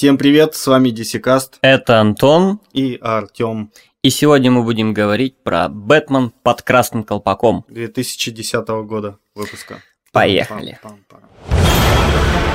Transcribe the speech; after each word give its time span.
Всем 0.00 0.16
привет, 0.16 0.54
с 0.54 0.66
вами 0.66 0.88
Дисикаст 0.88 1.58
Это 1.60 2.00
Антон, 2.00 2.60
и 2.72 2.96
Артем 3.02 3.70
и 4.02 4.08
сегодня 4.08 4.50
мы 4.50 4.62
будем 4.62 4.94
говорить 4.94 5.36
про 5.42 5.68
Бэтмен 5.68 6.30
под 6.42 6.62
красным 6.62 7.04
колпаком. 7.04 7.66
2010 7.68 8.66
года 8.86 9.18
выпуска. 9.34 9.82
Поехали. 10.10 10.78
Пам-пам-пам. 10.82 12.49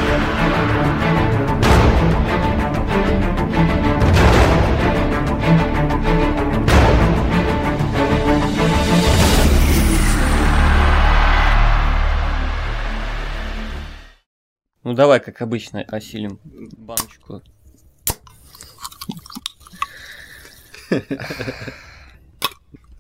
Ну 14.86 14.94
давай, 14.94 15.20
как 15.20 15.42
обычно, 15.42 15.82
осилим 15.82 16.40
баночку. 16.78 17.42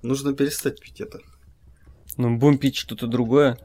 Нужно 0.02 0.34
перестать 0.34 0.82
пить 0.82 1.00
это. 1.00 1.20
Ну, 2.18 2.38
будем 2.38 2.58
пить 2.58 2.76
что-то 2.76 3.06
другое. 3.06 3.60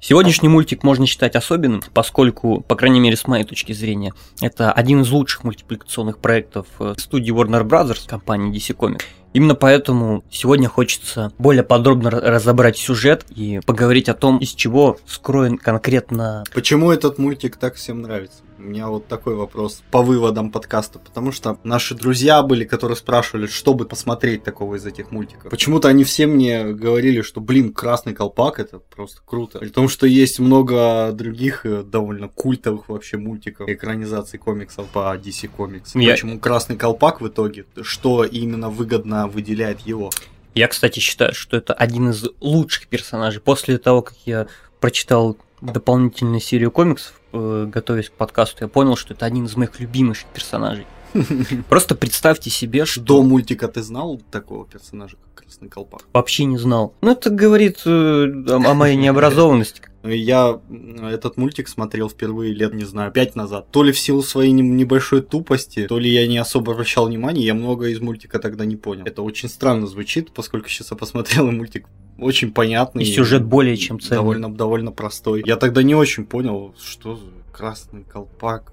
Сегодняшний 0.00 0.48
мультик 0.48 0.82
можно 0.82 1.06
считать 1.06 1.36
особенным, 1.36 1.82
поскольку, 1.94 2.60
по 2.60 2.74
крайней 2.74 2.98
мере, 2.98 3.16
с 3.16 3.28
моей 3.28 3.44
точки 3.44 3.72
зрения, 3.72 4.14
это 4.40 4.72
один 4.72 5.02
из 5.02 5.10
лучших 5.10 5.44
мультипликационных 5.44 6.18
проектов 6.18 6.66
э, 6.80 6.94
студии 6.98 7.32
Warner 7.32 7.62
Bros. 7.62 8.08
компании 8.08 8.52
DC 8.52 8.76
Comics. 8.76 9.02
Именно 9.32 9.54
поэтому 9.54 10.24
сегодня 10.30 10.68
хочется 10.68 11.32
более 11.38 11.62
подробно 11.62 12.08
ра- 12.08 12.20
разобрать 12.20 12.76
сюжет 12.78 13.24
и 13.34 13.60
поговорить 13.66 14.08
о 14.08 14.14
том, 14.14 14.38
из 14.38 14.50
чего 14.50 14.98
скроен 15.06 15.58
конкретно 15.58 16.44
Почему 16.54 16.90
этот 16.90 17.18
мультик 17.18 17.56
так 17.56 17.74
всем 17.74 18.02
нравится? 18.02 18.38
У 18.58 18.62
меня 18.62 18.88
вот 18.88 19.06
такой 19.06 19.34
вопрос 19.36 19.82
по 19.92 20.02
выводам 20.02 20.50
подкаста, 20.50 20.98
потому 20.98 21.30
что 21.30 21.58
наши 21.62 21.94
друзья 21.94 22.42
были, 22.42 22.64
которые 22.64 22.96
спрашивали, 22.96 23.46
что 23.46 23.72
бы 23.72 23.84
посмотреть 23.84 24.42
такого 24.42 24.74
из 24.74 24.84
этих 24.84 25.12
мультиков. 25.12 25.48
Почему-то 25.50 25.86
они 25.88 26.02
все 26.02 26.26
мне 26.26 26.64
говорили, 26.64 27.22
что, 27.22 27.40
блин, 27.40 27.72
Красный 27.72 28.14
Колпак 28.14 28.58
это 28.58 28.80
просто 28.80 29.20
круто. 29.24 29.60
При 29.60 29.68
том, 29.68 29.88
что 29.88 30.06
есть 30.08 30.40
много 30.40 31.12
других 31.12 31.64
э, 31.66 31.84
довольно 31.84 32.28
культовых 32.28 32.88
вообще 32.88 33.16
мультиков, 33.16 33.68
экранизаций 33.68 34.40
комиксов 34.40 34.86
по 34.88 35.16
DC 35.16 35.48
Comics. 35.56 35.90
Я- 35.94 36.12
Почему 36.14 36.40
Красный 36.40 36.76
Колпак 36.76 37.20
в 37.20 37.28
итоге? 37.28 37.64
Что 37.82 38.24
именно 38.24 38.70
выгодно 38.70 39.28
выделяет 39.28 39.80
его? 39.80 40.10
Я, 40.54 40.66
кстати, 40.66 40.98
считаю, 40.98 41.32
что 41.32 41.56
это 41.56 41.74
один 41.74 42.10
из 42.10 42.24
лучших 42.40 42.88
персонажей. 42.88 43.40
После 43.40 43.78
того, 43.78 44.02
как 44.02 44.16
я 44.26 44.48
прочитал 44.80 45.36
дополнительную 45.60 46.40
серию 46.40 46.70
комиксов, 46.72 47.17
э, 47.32 47.66
готовясь 47.72 48.08
к 48.08 48.12
подкасту, 48.12 48.58
я 48.60 48.68
понял, 48.68 48.96
что 48.96 49.14
это 49.14 49.26
один 49.26 49.46
из 49.46 49.56
моих 49.56 49.78
любимых 49.80 50.18
персонажей. 50.34 50.86
Просто 51.68 51.94
представьте 51.94 52.50
себе, 52.50 52.84
что 52.84 53.00
До 53.00 53.22
мультика 53.22 53.68
ты 53.68 53.82
знал 53.82 54.20
такого 54.30 54.66
персонажа, 54.66 55.16
как 55.34 55.44
Красный 55.44 55.68
Колпак? 55.68 56.02
вообще 56.12 56.44
не 56.44 56.58
знал. 56.58 56.92
Ну, 57.00 57.12
это 57.12 57.30
говорит 57.30 57.80
э, 57.86 57.90
о, 57.90 58.70
о 58.70 58.74
моей 58.74 58.96
необразованности. 59.04 59.80
Я 60.04 60.60
этот 61.02 61.36
мультик 61.36 61.68
смотрел 61.68 62.08
впервые 62.08 62.54
лет, 62.54 62.72
не 62.72 62.84
знаю, 62.84 63.10
пять 63.12 63.34
назад. 63.34 63.70
То 63.70 63.82
ли 63.82 63.92
в 63.92 63.98
силу 63.98 64.22
своей 64.22 64.52
не- 64.52 64.62
небольшой 64.62 65.22
тупости, 65.22 65.86
то 65.86 65.98
ли 65.98 66.10
я 66.10 66.26
не 66.26 66.38
особо 66.38 66.72
обращал 66.72 67.06
внимание, 67.06 67.44
я 67.44 67.54
много 67.54 67.88
из 67.88 68.00
мультика 68.00 68.38
тогда 68.38 68.64
не 68.64 68.76
понял. 68.76 69.04
Это 69.04 69.22
очень 69.22 69.48
странно 69.48 69.86
звучит, 69.86 70.32
поскольку 70.32 70.68
сейчас 70.68 70.90
я 70.92 70.96
посмотрел, 70.96 71.48
и 71.48 71.52
мультик 71.52 71.86
очень 72.18 72.52
понятный. 72.52 73.02
И 73.02 73.06
сюжет 73.06 73.44
более 73.44 73.76
чем 73.76 74.00
цельный. 74.00 74.16
Довольно, 74.16 74.54
довольно 74.54 74.92
простой. 74.92 75.42
Я 75.44 75.56
тогда 75.56 75.82
не 75.82 75.94
очень 75.94 76.26
понял, 76.26 76.74
что 76.78 77.16
за 77.16 77.24
красный 77.58 78.04
колпак, 78.04 78.72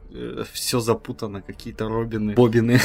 все 0.53 0.79
запутано, 0.79 1.41
какие-то 1.41 1.89
Робины, 1.89 2.35
Бобины. 2.35 2.79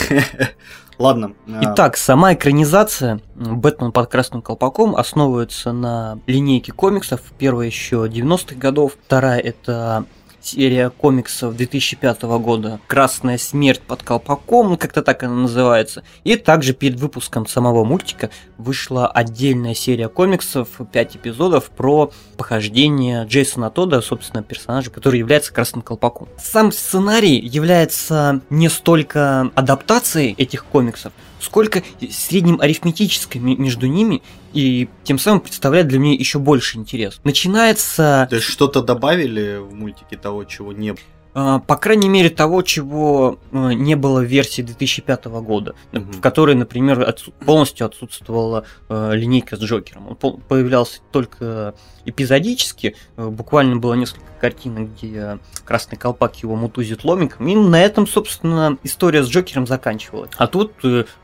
Ладно. 0.99 1.35
а, 1.47 1.61
Итак, 1.75 1.99
сама 1.99 2.33
экранизация 2.33 3.21
«Бэтмен 3.35 3.93
под 3.93 4.11
красным 4.11 4.41
колпаком» 4.41 4.97
основывается 4.97 5.73
на 5.73 6.19
линейке 6.27 6.73
комиксов. 6.73 7.21
Первая 7.39 7.67
еще 7.67 8.07
90-х 8.07 8.57
годов, 8.57 8.97
вторая 9.05 9.41
это 9.41 10.07
серия 10.43 10.91
комиксов 10.91 11.57
2005 11.57 12.23
года 12.23 12.81
«Красная 12.87 13.39
смерть 13.39 13.81
под 13.81 14.03
колпаком», 14.03 14.71
ну, 14.71 14.77
как-то 14.77 15.03
так 15.03 15.23
она 15.23 15.35
называется. 15.35 16.03
И 16.25 16.37
также 16.37 16.73
перед 16.73 16.99
выпуском 16.99 17.47
самого 17.47 17.85
мультика 17.85 18.31
вышла 18.59 19.07
отдельная 19.07 19.75
серия 19.75 20.09
комиксов, 20.09 20.69
5 20.93 21.17
эпизодов 21.17 21.71
про 21.71 22.13
похождение 22.37 23.25
Джейсона 23.27 23.71
Тодда, 23.71 24.01
собственно, 24.01 24.43
персонажа, 24.43 24.91
который 24.91 25.19
является 25.19 25.53
красным 25.53 25.83
колпаком. 25.83 26.29
Сам 26.39 26.73
сценарий 26.73 27.39
является 27.39 28.41
не 28.51 28.69
столько 28.69 29.51
адаптацией 29.55 30.35
этих 30.37 30.65
комиксов, 30.65 31.13
сколько 31.41 31.83
средним 32.11 32.61
арифметическим 32.61 33.45
ми- 33.45 33.57
между 33.57 33.87
ними, 33.87 34.23
и 34.53 34.89
тем 35.05 35.19
самым 35.19 35.41
представляет 35.41 35.89
для 35.89 35.99
меня 35.99 36.15
еще 36.15 36.39
больше 36.39 36.79
интерес. 36.79 37.21
Начинается 37.25 38.27
То 38.31 38.37
есть 38.37 38.49
что-то 38.49 38.83
добавили 38.83 39.59
в 39.59 39.75
мультике 39.75 40.17
того, 40.17 40.45
чего 40.45 40.73
не 40.73 40.93
было? 40.93 41.01
А, 41.43 41.59
По 41.61 41.77
крайней 41.77 42.09
мере, 42.09 42.29
того, 42.31 42.63
чего 42.63 43.39
э, 43.53 43.73
не 43.73 43.95
было 43.95 44.21
в 44.21 44.25
версии 44.25 44.63
2005 44.63 45.25
года, 45.41 45.75
Мгм. 45.93 46.13
в 46.13 46.21
которой, 46.21 46.55
например, 46.55 47.01
отсу- 47.01 47.33
полностью 47.47 47.87
отсутствовала 47.87 48.65
э, 48.89 49.13
линейка 49.15 49.57
с 49.57 49.61
Джокером. 49.61 50.09
Он 50.09 50.15
пол- 50.17 50.41
появлялся 50.49 51.01
только 51.13 51.75
эпизодически, 52.05 52.97
буквально 53.17 53.77
было 53.77 53.95
несколько 53.95 54.25
картинок, 54.41 54.91
где 54.95 55.39
Красный 55.65 55.97
Колпак 55.99 56.37
его 56.37 56.57
мутузит 56.57 57.05
ломиком, 57.05 57.47
и 57.49 57.55
на 57.55 57.81
этом, 57.83 58.07
собственно, 58.07 58.77
история 58.83 59.23
с 59.23 59.29
Джокером 59.29 59.67
заканчивалась. 59.67 60.31
А 60.37 60.47
тут 60.47 60.73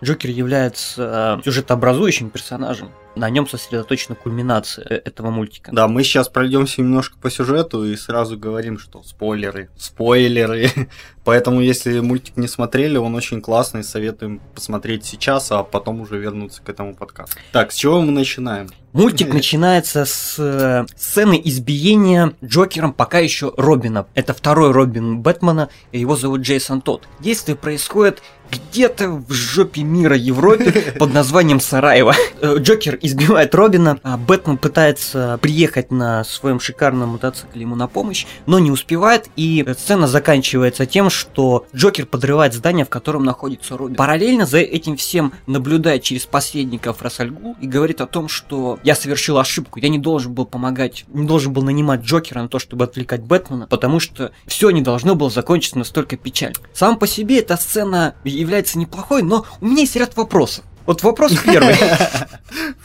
Джокер 0.02 0.30
является 0.30 1.40
сюжетообразующим 1.44 2.30
персонажем. 2.30 2.90
На 3.16 3.30
нем 3.30 3.48
сосредоточена 3.48 4.14
кульминация 4.14 4.86
э, 4.88 5.00
этого 5.04 5.30
мультика. 5.30 5.70
Да, 5.72 5.88
мы 5.88 6.04
сейчас 6.04 6.28
пройдемся 6.28 6.82
немножко 6.82 7.16
по 7.18 7.30
сюжету 7.30 7.84
и 7.84 7.96
сразу 7.96 8.38
говорим, 8.38 8.78
что 8.78 9.02
спойлеры, 9.02 9.70
спойлеры. 9.76 10.70
Поэтому, 11.24 11.60
если 11.60 11.98
мультик 12.00 12.36
не 12.36 12.46
смотрели, 12.46 12.98
он 12.98 13.14
очень 13.14 13.40
классный, 13.40 13.82
советуем 13.82 14.40
посмотреть 14.54 15.04
сейчас, 15.04 15.50
а 15.50 15.62
потом 15.62 16.02
уже 16.02 16.18
вернуться 16.18 16.62
к 16.62 16.68
этому 16.68 16.94
подкасту. 16.94 17.38
Так, 17.52 17.72
с 17.72 17.74
чего 17.74 18.00
мы 18.02 18.12
начинаем? 18.12 18.68
Мультик 18.92 19.28
начинается 19.34 20.04
с 20.04 20.36
э, 20.38 20.86
сцены 20.96 21.40
избиения 21.44 22.32
Джокером 22.44 22.92
пока 22.92 23.18
еще 23.18 23.52
Робина. 23.56 24.06
Это 24.14 24.34
второй 24.34 24.72
Робин 24.72 25.20
Бэтмена, 25.20 25.70
его 25.90 26.16
зовут 26.16 26.42
Джейсон 26.42 26.80
Тодд. 26.80 27.08
Действие 27.20 27.56
происходит 27.56 28.22
где-то 28.50 29.10
в 29.10 29.32
жопе 29.32 29.82
мира 29.82 30.16
Европе 30.16 30.94
под 30.98 31.12
названием 31.12 31.60
Сараево. 31.60 32.14
Э, 32.40 32.56
Джокер 32.58 32.98
избивает 33.00 33.54
Робина, 33.54 33.98
а 34.02 34.16
Бэтмен 34.16 34.58
пытается 34.58 35.38
приехать 35.40 35.90
на 35.90 36.24
своем 36.24 36.60
шикарном 36.60 37.10
мотоцикле 37.10 37.62
ему 37.62 37.74
на 37.74 37.88
помощь, 37.88 38.26
но 38.46 38.58
не 38.58 38.70
успевает, 38.70 39.28
и 39.36 39.64
сцена 39.78 40.06
заканчивается 40.06 40.86
тем, 40.86 41.10
что 41.10 41.66
Джокер 41.74 42.06
подрывает 42.06 42.54
здание, 42.54 42.84
в 42.84 42.88
котором 42.88 43.24
находится 43.24 43.76
Робин. 43.76 43.96
Параллельно 43.96 44.46
за 44.46 44.58
этим 44.58 44.96
всем 44.96 45.32
наблюдает 45.46 46.02
через 46.02 46.26
посредников 46.26 47.02
Рассальгул 47.02 47.56
и 47.60 47.66
говорит 47.66 48.00
о 48.00 48.06
том, 48.06 48.28
что 48.28 48.78
я 48.82 48.94
совершил 48.94 49.38
ошибку, 49.38 49.78
я 49.78 49.88
не 49.88 49.98
должен 49.98 50.32
был 50.32 50.46
помогать, 50.46 51.04
не 51.08 51.26
должен 51.26 51.52
был 51.52 51.62
нанимать 51.62 52.02
Джокера 52.02 52.42
на 52.42 52.48
то, 52.48 52.58
чтобы 52.58 52.84
отвлекать 52.84 53.22
Бэтмена, 53.22 53.66
потому 53.66 54.00
что 54.00 54.32
все 54.46 54.70
не 54.70 54.82
должно 54.82 55.14
было 55.14 55.30
закончиться 55.30 55.78
настолько 55.78 56.16
печально. 56.16 56.56
Сам 56.72 56.98
по 56.98 57.06
себе 57.06 57.38
эта 57.38 57.56
сцена 57.56 58.14
является 58.36 58.78
неплохой, 58.78 59.22
но 59.22 59.44
у 59.60 59.66
меня 59.66 59.80
есть 59.80 59.96
ряд 59.96 60.16
вопросов. 60.16 60.64
Вот 60.86 61.02
вопрос 61.02 61.32
первый. 61.44 61.74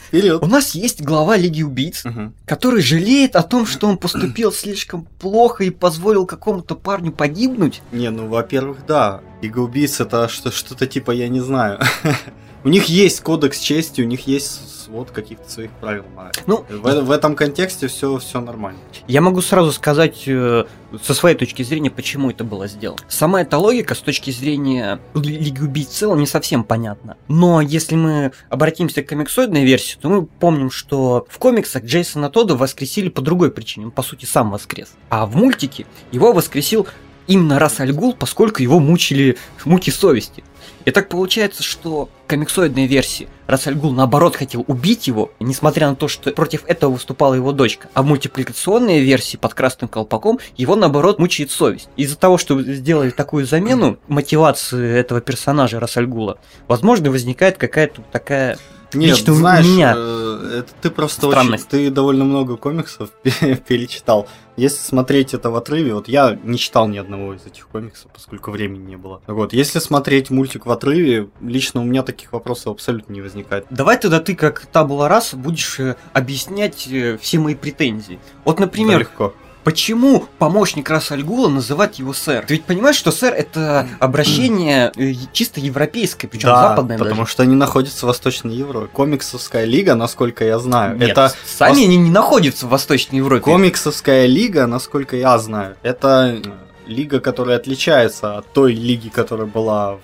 Вперед! 0.07 0.41
У 0.41 0.47
нас 0.47 0.73
есть 0.75 1.01
глава 1.01 1.37
Лиги 1.37 1.61
Убийц, 1.63 2.03
Мгм. 2.03 2.33
который 2.45 2.81
жалеет 2.81 3.35
о 3.35 3.43
том, 3.43 3.65
что 3.65 3.87
он 3.87 3.97
поступил 3.97 4.51
слишком 4.51 5.07
плохо 5.19 5.63
и 5.65 5.69
позволил 5.69 6.25
какому-то 6.25 6.75
парню 6.75 7.11
погибнуть. 7.11 7.81
Не, 7.91 8.09
ну, 8.09 8.27
во-первых, 8.27 8.85
да. 8.87 9.21
Лига 9.41 9.59
убийц 9.59 9.99
это 9.99 10.27
что- 10.29 10.51
что-то 10.51 10.87
типа, 10.87 11.11
я 11.11 11.27
не 11.29 11.39
знаю. 11.41 11.79
У 12.63 12.69
них 12.69 12.85
есть 12.85 13.21
кодекс 13.21 13.59
чести, 13.59 14.01
у 14.01 14.05
них 14.05 14.27
есть 14.27 14.80
свод 14.91 15.11
каких-то 15.11 15.49
своих 15.49 15.71
правил. 15.71 16.03
Ну, 16.47 16.65
В, 16.69 17.01
в 17.03 17.11
этом 17.11 17.35
контексте 17.35 17.87
все, 17.87 18.17
все 18.17 18.41
нормально. 18.41 18.79
Я 19.07 19.21
могу 19.21 19.41
сразу 19.41 19.71
сказать 19.71 20.23
э, 20.27 20.65
со 21.01 21.13
своей 21.13 21.37
точки 21.37 21.63
зрения, 21.63 21.89
почему 21.89 22.29
это 22.29 22.43
было 22.43 22.67
сделано. 22.67 22.99
Сама 23.07 23.41
эта 23.41 23.57
логика 23.57 23.95
с 23.95 23.99
точки 23.99 24.31
зрения 24.31 24.99
Ли- 25.15 25.37
Лиги 25.37 25.61
Убийц 25.61 25.87
в 25.87 25.93
целом 25.93 26.19
не 26.19 26.27
совсем 26.27 26.65
понятна. 26.65 27.15
Но 27.29 27.61
если 27.61 27.95
мы 27.95 28.33
обратимся 28.49 29.01
к 29.01 29.07
комиксоидной 29.07 29.63
версии, 29.63 29.97
то 29.97 30.09
мы 30.09 30.25
помним, 30.25 30.69
что 30.69 31.25
в 31.29 31.37
комиксах 31.37 31.85
Джейсона 31.85 32.29
Тодда 32.29 32.57
воскресили 32.57 33.07
по 33.07 33.21
другой 33.21 33.49
причине. 33.51 33.85
Он, 33.85 33.91
по 33.91 34.03
сути, 34.03 34.25
сам 34.25 34.51
воскрес. 34.51 34.89
А 35.09 35.25
в 35.25 35.37
мультике 35.37 35.85
его 36.11 36.33
воскресил 36.33 36.85
именно 37.27 37.59
Рас 37.59 37.79
Аль 37.79 37.93
Гул, 37.93 38.13
поскольку 38.13 38.61
его 38.61 38.79
мучили 38.79 39.37
муки 39.63 39.89
совести. 39.89 40.43
И 40.85 40.91
так 40.91 41.09
получается, 41.09 41.63
что 41.63 42.09
комиксоидной 42.27 42.87
версии 42.87 43.27
Рассальгул 43.47 43.91
наоборот 43.91 44.35
хотел 44.35 44.63
убить 44.67 45.07
его, 45.07 45.31
несмотря 45.39 45.89
на 45.89 45.95
то, 45.95 46.07
что 46.07 46.31
против 46.31 46.63
этого 46.65 46.93
выступала 46.93 47.33
его 47.33 47.51
дочка. 47.51 47.89
А 47.93 48.01
в 48.01 48.05
мультипликационной 48.05 49.01
версии 49.01 49.37
под 49.37 49.53
красным 49.53 49.89
колпаком 49.89 50.39
его 50.55 50.75
наоборот 50.75 51.19
мучает 51.19 51.51
совесть. 51.51 51.89
Из-за 51.97 52.17
того, 52.17 52.37
что 52.37 52.61
сделали 52.61 53.09
такую 53.09 53.45
замену 53.45 53.97
мотивации 54.07 54.97
этого 54.97 55.19
персонажа 55.21 55.79
Рассальгула, 55.79 56.37
возможно, 56.67 57.11
возникает 57.11 57.57
какая-то 57.57 58.01
такая 58.11 58.57
Нет, 58.93 59.17
Лично 59.17 59.33
знаешь, 59.33 59.65
меня 59.65 59.93
э, 59.95 60.59
это 60.59 60.69
ты 60.81 60.89
просто 60.89 61.27
странность. 61.27 61.73
очень, 61.73 61.87
ты 61.87 61.91
довольно 61.91 62.25
много 62.25 62.57
комиксов 62.57 63.09
перечитал. 63.67 64.27
Если 64.57 64.79
смотреть 64.79 65.33
это 65.33 65.49
в 65.49 65.55
отрыве, 65.55 65.93
вот 65.93 66.07
я 66.07 66.37
не 66.43 66.57
читал 66.57 66.87
ни 66.87 66.97
одного 66.97 67.33
из 67.33 67.45
этих 67.45 67.67
комиксов, 67.69 68.11
поскольку 68.13 68.51
времени 68.51 68.83
не 68.83 68.97
было. 68.97 69.21
Вот, 69.27 69.53
если 69.53 69.79
смотреть 69.79 70.29
мультик 70.29 70.65
в 70.65 70.71
отрыве, 70.71 71.29
лично 71.41 71.81
у 71.81 71.85
меня 71.85 72.03
таких 72.03 72.33
вопросов 72.33 72.67
абсолютно 72.73 73.13
не 73.13 73.21
возникает. 73.21 73.65
Давай 73.69 73.97
тогда 73.97 74.19
ты, 74.19 74.35
как 74.35 74.65
табула 74.65 75.07
рас, 75.07 75.33
будешь 75.33 75.79
э, 75.79 75.95
объяснять 76.13 76.87
э, 76.87 77.17
все 77.19 77.39
мои 77.39 77.55
претензии. 77.55 78.19
Вот, 78.43 78.57
Да, 78.57 78.63
например, 78.63 78.99
легко. 78.99 79.33
Почему 79.63 80.25
помощник 80.39 80.89
Расальгула 80.89 81.47
называть 81.47 81.99
его 81.99 82.13
сэр? 82.13 82.45
Ты 82.47 82.55
ведь 82.55 82.65
понимаешь, 82.65 82.95
что 82.95 83.11
сэр 83.11 83.33
это 83.33 83.87
обращение 83.99 84.91
э, 84.95 85.13
чисто 85.33 85.59
европейское, 85.59 86.29
причем 86.29 86.49
Да, 86.49 86.69
западное 86.69 86.97
потому 86.97 87.21
даже. 87.21 87.31
что 87.31 87.43
они 87.43 87.55
находятся 87.55 88.05
в 88.05 88.07
Восточной 88.07 88.55
Европе. 88.55 88.89
Комиксовская 88.93 89.65
лига, 89.65 89.95
насколько 89.95 90.43
я 90.45 90.57
знаю, 90.59 90.97
Нет, 90.97 91.11
это 91.11 91.33
сами 91.45 91.71
пос- 91.81 91.83
они 91.85 91.97
не 91.97 92.09
находятся 92.09 92.65
в 92.65 92.69
Восточной 92.69 93.17
Европе. 93.17 93.41
комиксовская 93.43 94.25
лига, 94.25 94.65
насколько 94.67 95.15
я 95.15 95.37
знаю, 95.37 95.75
это 95.83 96.39
э, 96.43 96.49
лига, 96.87 97.19
которая 97.19 97.57
отличается 97.57 98.37
от 98.37 98.51
той 98.51 98.73
лиги, 98.73 99.09
которая 99.09 99.45
была 99.47 99.93
в 99.93 99.99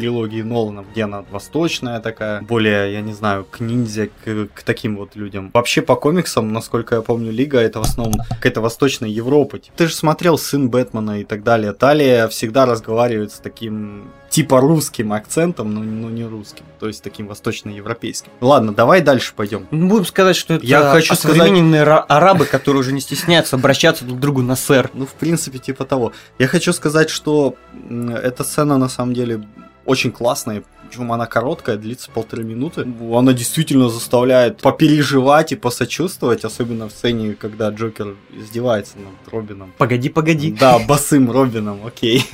трилогии 0.00 0.42
Нолана, 0.42 0.84
где 0.90 1.04
она 1.04 1.24
восточная 1.30 2.00
такая, 2.00 2.40
более, 2.42 2.92
я 2.92 3.00
не 3.00 3.12
знаю, 3.12 3.46
к 3.50 3.60
ниндзя, 3.60 4.08
к, 4.08 4.48
к 4.54 4.62
таким 4.62 4.96
вот 4.96 5.14
людям. 5.14 5.50
Вообще 5.52 5.82
по 5.82 5.94
комиксам, 5.94 6.52
насколько 6.52 6.96
я 6.96 7.02
помню, 7.02 7.30
лига 7.30 7.60
это 7.60 7.80
в 7.80 7.82
основном 7.82 8.14
какая-то 8.28 8.60
восточная 8.60 9.08
Европа. 9.08 9.58
Ты 9.76 9.88
же 9.88 9.94
смотрел 9.94 10.38
Сын 10.38 10.70
Бэтмена 10.70 11.20
и 11.20 11.24
так 11.24 11.42
далее. 11.42 11.72
Талия 11.72 12.28
всегда 12.28 12.66
разговаривает 12.66 13.32
с 13.32 13.38
таким 13.38 14.10
типа 14.30 14.60
русским 14.60 15.12
акцентом, 15.12 15.74
но, 15.74 15.80
но 15.80 16.08
не 16.08 16.24
русским, 16.24 16.64
то 16.78 16.86
есть 16.86 17.02
таким 17.02 17.26
восточноевропейским. 17.26 18.30
Ладно, 18.40 18.72
давай 18.72 19.02
дальше 19.02 19.32
пойдем. 19.34 19.66
Ну, 19.70 19.88
Будем 19.88 20.06
сказать, 20.06 20.36
что 20.36 20.54
это 20.54 20.64
Я 20.64 20.92
хочу 20.92 21.14
ра- 21.14 22.04
арабы, 22.08 22.46
которые 22.46 22.80
уже 22.80 22.92
не 22.92 23.00
стесняются 23.00 23.56
обращаться 23.56 24.04
друг 24.04 24.18
к 24.18 24.20
другу 24.20 24.42
на 24.42 24.56
сэр. 24.56 24.90
Ну, 24.94 25.04
в 25.04 25.14
принципе, 25.14 25.58
типа 25.58 25.84
того. 25.84 26.12
Я 26.38 26.46
хочу 26.46 26.72
сказать, 26.72 27.10
что 27.10 27.56
эта 27.90 28.44
сцена 28.44 28.78
на 28.78 28.88
самом 28.88 29.14
деле 29.14 29.42
очень 29.84 30.12
классная. 30.12 30.62
Причем 30.88 31.12
она 31.12 31.26
короткая, 31.26 31.76
длится 31.76 32.10
полторы 32.10 32.42
минуты. 32.42 32.86
Она 33.14 33.32
действительно 33.32 33.88
заставляет 33.88 34.60
попереживать 34.60 35.52
и 35.52 35.56
посочувствовать, 35.56 36.44
особенно 36.44 36.88
в 36.88 36.92
сцене, 36.92 37.34
когда 37.34 37.70
Джокер 37.70 38.16
издевается 38.32 38.94
над 38.98 39.32
Робином. 39.32 39.72
Погоди, 39.78 40.08
погоди. 40.08 40.50
Да, 40.50 40.80
босым 40.80 41.30
Робином, 41.30 41.86
окей. 41.86 42.24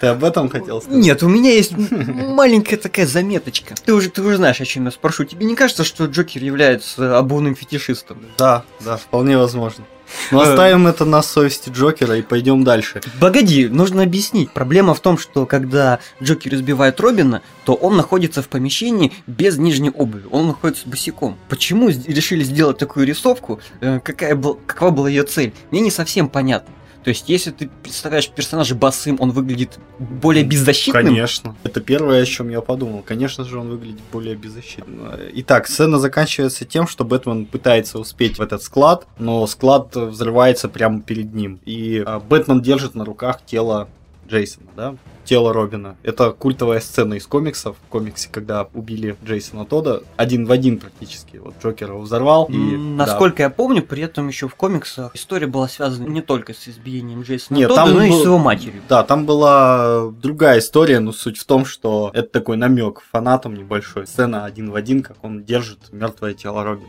Ты 0.00 0.08
об 0.08 0.24
этом 0.24 0.48
хотел 0.48 0.80
сказать? 0.80 1.00
Нет, 1.00 1.22
у 1.22 1.28
меня 1.28 1.52
есть 1.52 1.72
маленькая 1.76 2.78
такая 2.78 3.06
заметочка. 3.06 3.76
Ты 3.84 3.94
уже, 3.94 4.10
ты 4.10 4.22
уже 4.22 4.36
знаешь, 4.36 4.60
о 4.60 4.64
чем 4.64 4.86
я 4.86 4.90
спрошу. 4.90 5.24
Тебе 5.24 5.46
не 5.46 5.54
кажется, 5.54 5.84
что 5.84 6.06
Джокер 6.06 6.42
является 6.42 7.16
обувным 7.16 7.54
фетишистом? 7.54 8.18
Да, 8.36 8.64
да, 8.80 8.96
вполне 8.96 9.38
возможно. 9.38 9.84
Но 10.30 10.42
Э. 10.42 10.48
оставим 10.48 10.86
это 10.86 11.04
на 11.04 11.22
совести 11.22 11.70
Джокера 11.70 12.16
и 12.16 12.22
пойдем 12.22 12.64
дальше. 12.64 13.00
Погоди, 13.20 13.68
нужно 13.68 14.02
объяснить. 14.02 14.50
Проблема 14.52 14.94
в 14.94 15.00
том, 15.00 15.18
что 15.18 15.46
когда 15.46 15.98
Джокер 16.22 16.54
избивает 16.54 17.00
Робина, 17.00 17.42
то 17.64 17.74
он 17.74 17.96
находится 17.96 18.42
в 18.42 18.48
помещении 18.48 19.12
без 19.26 19.58
нижней 19.58 19.90
обуви. 19.90 20.24
Он 20.30 20.46
находится 20.48 20.88
босиком. 20.88 21.36
Почему 21.48 21.88
решили 21.88 22.44
сделать 22.44 22.78
такую 22.78 23.06
рисовку? 23.06 23.60
Э, 23.80 24.00
Какая 24.02 24.34
был, 24.34 24.58
какова 24.66 24.90
была 24.90 25.08
ее 25.08 25.24
цель? 25.24 25.52
Мне 25.70 25.80
не 25.80 25.90
совсем 25.90 26.28
понятно. 26.28 26.72
То 27.08 27.10
есть, 27.12 27.30
если 27.30 27.52
ты 27.52 27.70
представляешь 27.82 28.28
персонажа 28.28 28.74
босым, 28.74 29.16
он 29.18 29.30
выглядит 29.30 29.78
более 29.98 30.44
беззащитным. 30.44 31.06
Конечно. 31.06 31.56
Это 31.64 31.80
первое, 31.80 32.20
о 32.20 32.26
чем 32.26 32.50
я 32.50 32.60
подумал. 32.60 33.02
Конечно 33.02 33.44
же, 33.44 33.58
он 33.58 33.70
выглядит 33.70 34.02
более 34.12 34.36
беззащитно. 34.36 35.18
Итак, 35.36 35.68
сцена 35.68 35.98
заканчивается 35.98 36.66
тем, 36.66 36.86
что 36.86 37.04
Бэтмен 37.04 37.46
пытается 37.46 37.98
успеть 37.98 38.36
в 38.36 38.42
этот 38.42 38.62
склад, 38.62 39.06
но 39.18 39.46
склад 39.46 39.96
взрывается 39.96 40.68
прямо 40.68 41.00
перед 41.00 41.32
ним. 41.32 41.60
И 41.64 42.04
а, 42.04 42.20
Бэтмен 42.20 42.60
держит 42.60 42.94
на 42.94 43.06
руках 43.06 43.40
тело 43.46 43.88
Джейсона, 44.28 44.66
да? 44.76 44.94
Тело 45.24 45.52
Робина. 45.52 45.96
Это 46.02 46.30
культовая 46.32 46.80
сцена 46.80 47.14
из 47.14 47.26
комиксов. 47.26 47.76
В 47.86 47.88
комиксе, 47.90 48.28
когда 48.32 48.66
убили 48.72 49.14
Джейсона 49.26 49.66
Тода, 49.66 50.00
один 50.16 50.46
в 50.46 50.52
один 50.52 50.78
практически. 50.78 51.36
Вот 51.36 51.54
Джокер 51.62 51.90
его 51.90 52.00
взорвал. 52.00 52.46
И, 52.46 52.54
М, 52.54 52.96
да. 52.96 53.04
Насколько 53.06 53.42
я 53.42 53.50
помню, 53.50 53.82
при 53.82 54.02
этом 54.02 54.28
еще 54.28 54.48
в 54.48 54.54
комиксах 54.54 55.14
история 55.14 55.46
была 55.46 55.68
связана 55.68 56.06
не 56.08 56.22
только 56.22 56.54
с 56.54 56.66
избиением 56.68 57.22
Джейсона 57.22 57.58
Нет, 57.58 57.68
Тодда, 57.68 57.82
там 57.84 57.94
но 57.94 58.02
и 58.04 58.10
был- 58.10 58.20
с 58.22 58.24
его 58.24 58.38
матерью. 58.38 58.80
Да, 58.88 59.02
там 59.02 59.26
была 59.26 60.10
другая 60.10 60.60
история, 60.60 61.00
но 61.00 61.12
суть 61.12 61.36
в 61.38 61.44
том, 61.44 61.66
что 61.66 62.10
это 62.14 62.28
такой 62.30 62.56
намек 62.56 63.02
фанатам 63.12 63.54
небольшой. 63.54 64.06
Сцена 64.06 64.44
один 64.46 64.70
в 64.70 64.76
один, 64.76 65.02
как 65.02 65.22
он 65.22 65.44
держит 65.44 65.92
мертвое 65.92 66.32
тело 66.34 66.64
Робина. 66.64 66.88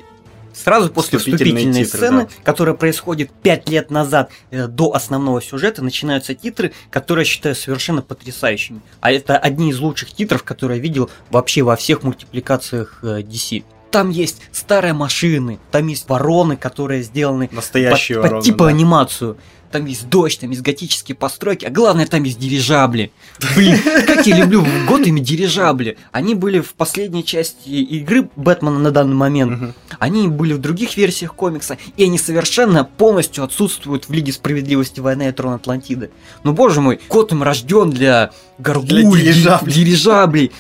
Сразу 0.53 0.89
после 0.89 1.19
вступительной 1.19 1.83
титры, 1.83 1.85
сцены, 1.85 2.21
да. 2.23 2.43
которая 2.43 2.75
происходит 2.75 3.31
пять 3.31 3.69
лет 3.69 3.91
назад 3.91 4.31
э, 4.51 4.67
до 4.67 4.93
основного 4.95 5.41
сюжета, 5.41 5.83
начинаются 5.83 6.33
титры, 6.33 6.73
которые 6.89 7.23
я 7.23 7.29
считаю 7.29 7.55
совершенно 7.55 8.01
потрясающими. 8.01 8.81
А 9.01 9.11
это 9.11 9.37
одни 9.37 9.69
из 9.69 9.79
лучших 9.79 10.11
титров, 10.11 10.43
которые 10.43 10.77
я 10.77 10.83
видел 10.83 11.09
вообще 11.29 11.61
во 11.61 11.75
всех 11.75 12.03
мультипликациях 12.03 12.99
э, 13.03 13.21
DC. 13.21 13.63
Там 13.91 14.11
есть 14.11 14.41
старые 14.51 14.93
машины, 14.93 15.59
там 15.71 15.87
есть 15.87 16.07
вороны, 16.07 16.57
которые 16.57 17.01
сделаны 17.01 17.49
Настоящие 17.51 18.17
под, 18.17 18.23
под 18.23 18.31
вороны, 18.31 18.45
типа 18.45 18.65
да. 18.65 18.69
анимацию. 18.69 19.37
Там 19.71 19.85
есть 19.85 20.09
дождь, 20.09 20.39
там 20.39 20.49
есть 20.49 20.63
готические 20.63 21.15
постройки, 21.15 21.65
а 21.65 21.69
главное, 21.69 22.07
там 22.07 22.23
есть 22.23 22.39
дирижабли. 22.39 23.11
Блин, 23.55 23.77
как 24.07 24.25
я 24.25 24.37
люблю 24.37 24.61
в 24.61 24.85
Готэме 24.87 25.21
дирижабли. 25.21 25.97
Они 26.11 26.33
были 26.33 26.59
в 26.59 26.73
последней 26.73 27.23
части 27.23 27.69
игры 27.69 28.29
Бэтмена 28.35 28.79
на 28.79 28.91
данный 28.91 29.15
момент. 29.15 29.75
Они 29.99 30.27
были 30.27 30.53
в 30.53 30.59
других 30.59 30.97
версиях 30.97 31.35
комикса, 31.35 31.77
и 31.97 32.03
они 32.03 32.17
совершенно 32.17 32.83
полностью 32.83 33.43
отсутствуют 33.43 34.09
в 34.09 34.13
Лиге 34.13 34.31
Справедливости 34.31 34.99
Война 34.99 35.29
и 35.29 35.31
Трон 35.31 35.53
Атлантиды. 35.53 36.09
Но, 36.43 36.53
боже 36.53 36.81
мой, 36.81 36.99
Готэм 37.09 37.43
рожден 37.43 37.91
для 37.91 38.31
горгуль, 38.59 38.87
Для 38.87 39.33
дирижаблей. 39.33 39.73
ди- 39.73 39.79
дирижаблей. 39.85 40.51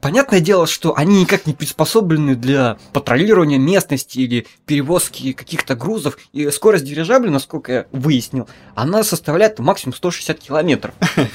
Понятное 0.00 0.40
дело, 0.40 0.66
что 0.66 0.96
они 0.96 1.20
никак 1.20 1.46
не 1.46 1.52
приспособлены 1.54 2.34
для 2.34 2.78
патрулирования 2.92 3.58
местности 3.58 4.18
или 4.18 4.46
перевозки 4.66 5.32
каких-то 5.32 5.74
грузов. 5.76 6.18
И 6.32 6.50
скорость 6.50 6.84
дирижабля, 6.84 7.30
насколько 7.30 7.72
я 7.72 7.86
выяснил, 7.92 8.48
она 8.74 9.04
составляет 9.04 9.58
максимум 9.58 9.94
160 9.94 10.38
километров. 10.38 10.94
То 11.14 11.28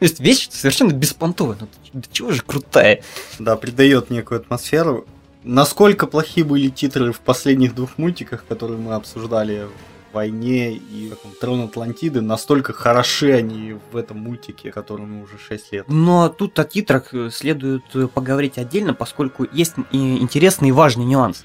есть 0.00 0.20
вещь 0.20 0.48
совершенно 0.50 0.92
беспонтовая. 0.92 1.56
Ну, 1.60 1.68
да 1.94 2.02
чего 2.12 2.30
же 2.30 2.42
крутая. 2.42 3.02
Да, 3.38 3.56
придает 3.56 4.10
некую 4.10 4.40
атмосферу. 4.40 5.06
Насколько 5.42 6.06
плохи 6.06 6.40
были 6.40 6.68
титры 6.70 7.12
в 7.12 7.20
последних 7.20 7.74
двух 7.74 7.98
мультиках, 7.98 8.44
которые 8.46 8.78
мы 8.78 8.94
обсуждали 8.94 9.66
войне 10.14 10.74
и 10.74 11.12
Трон 11.40 11.62
Атлантиды, 11.62 12.20
настолько 12.20 12.72
хороши 12.72 13.32
они 13.32 13.76
в 13.92 13.96
этом 13.96 14.18
мультике, 14.18 14.72
которому 14.72 15.24
уже 15.24 15.38
6 15.38 15.72
лет. 15.72 15.84
Но 15.88 16.28
тут 16.28 16.58
о 16.58 16.64
титрах 16.64 17.12
э, 17.12 17.30
следует 17.30 17.84
э, 17.94 18.06
поговорить 18.06 18.56
отдельно, 18.58 18.94
поскольку 18.94 19.46
есть 19.52 19.74
и 19.90 20.18
интересный 20.18 20.68
и 20.68 20.72
важный 20.72 21.04
нюанс. 21.04 21.44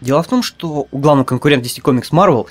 Дело 0.00 0.22
в 0.22 0.26
том, 0.28 0.42
что 0.42 0.86
у 0.90 0.98
главного 0.98 1.24
конкурента 1.26 1.66
DC 1.68 1.82
Comics 1.82 2.10
Marvel 2.10 2.46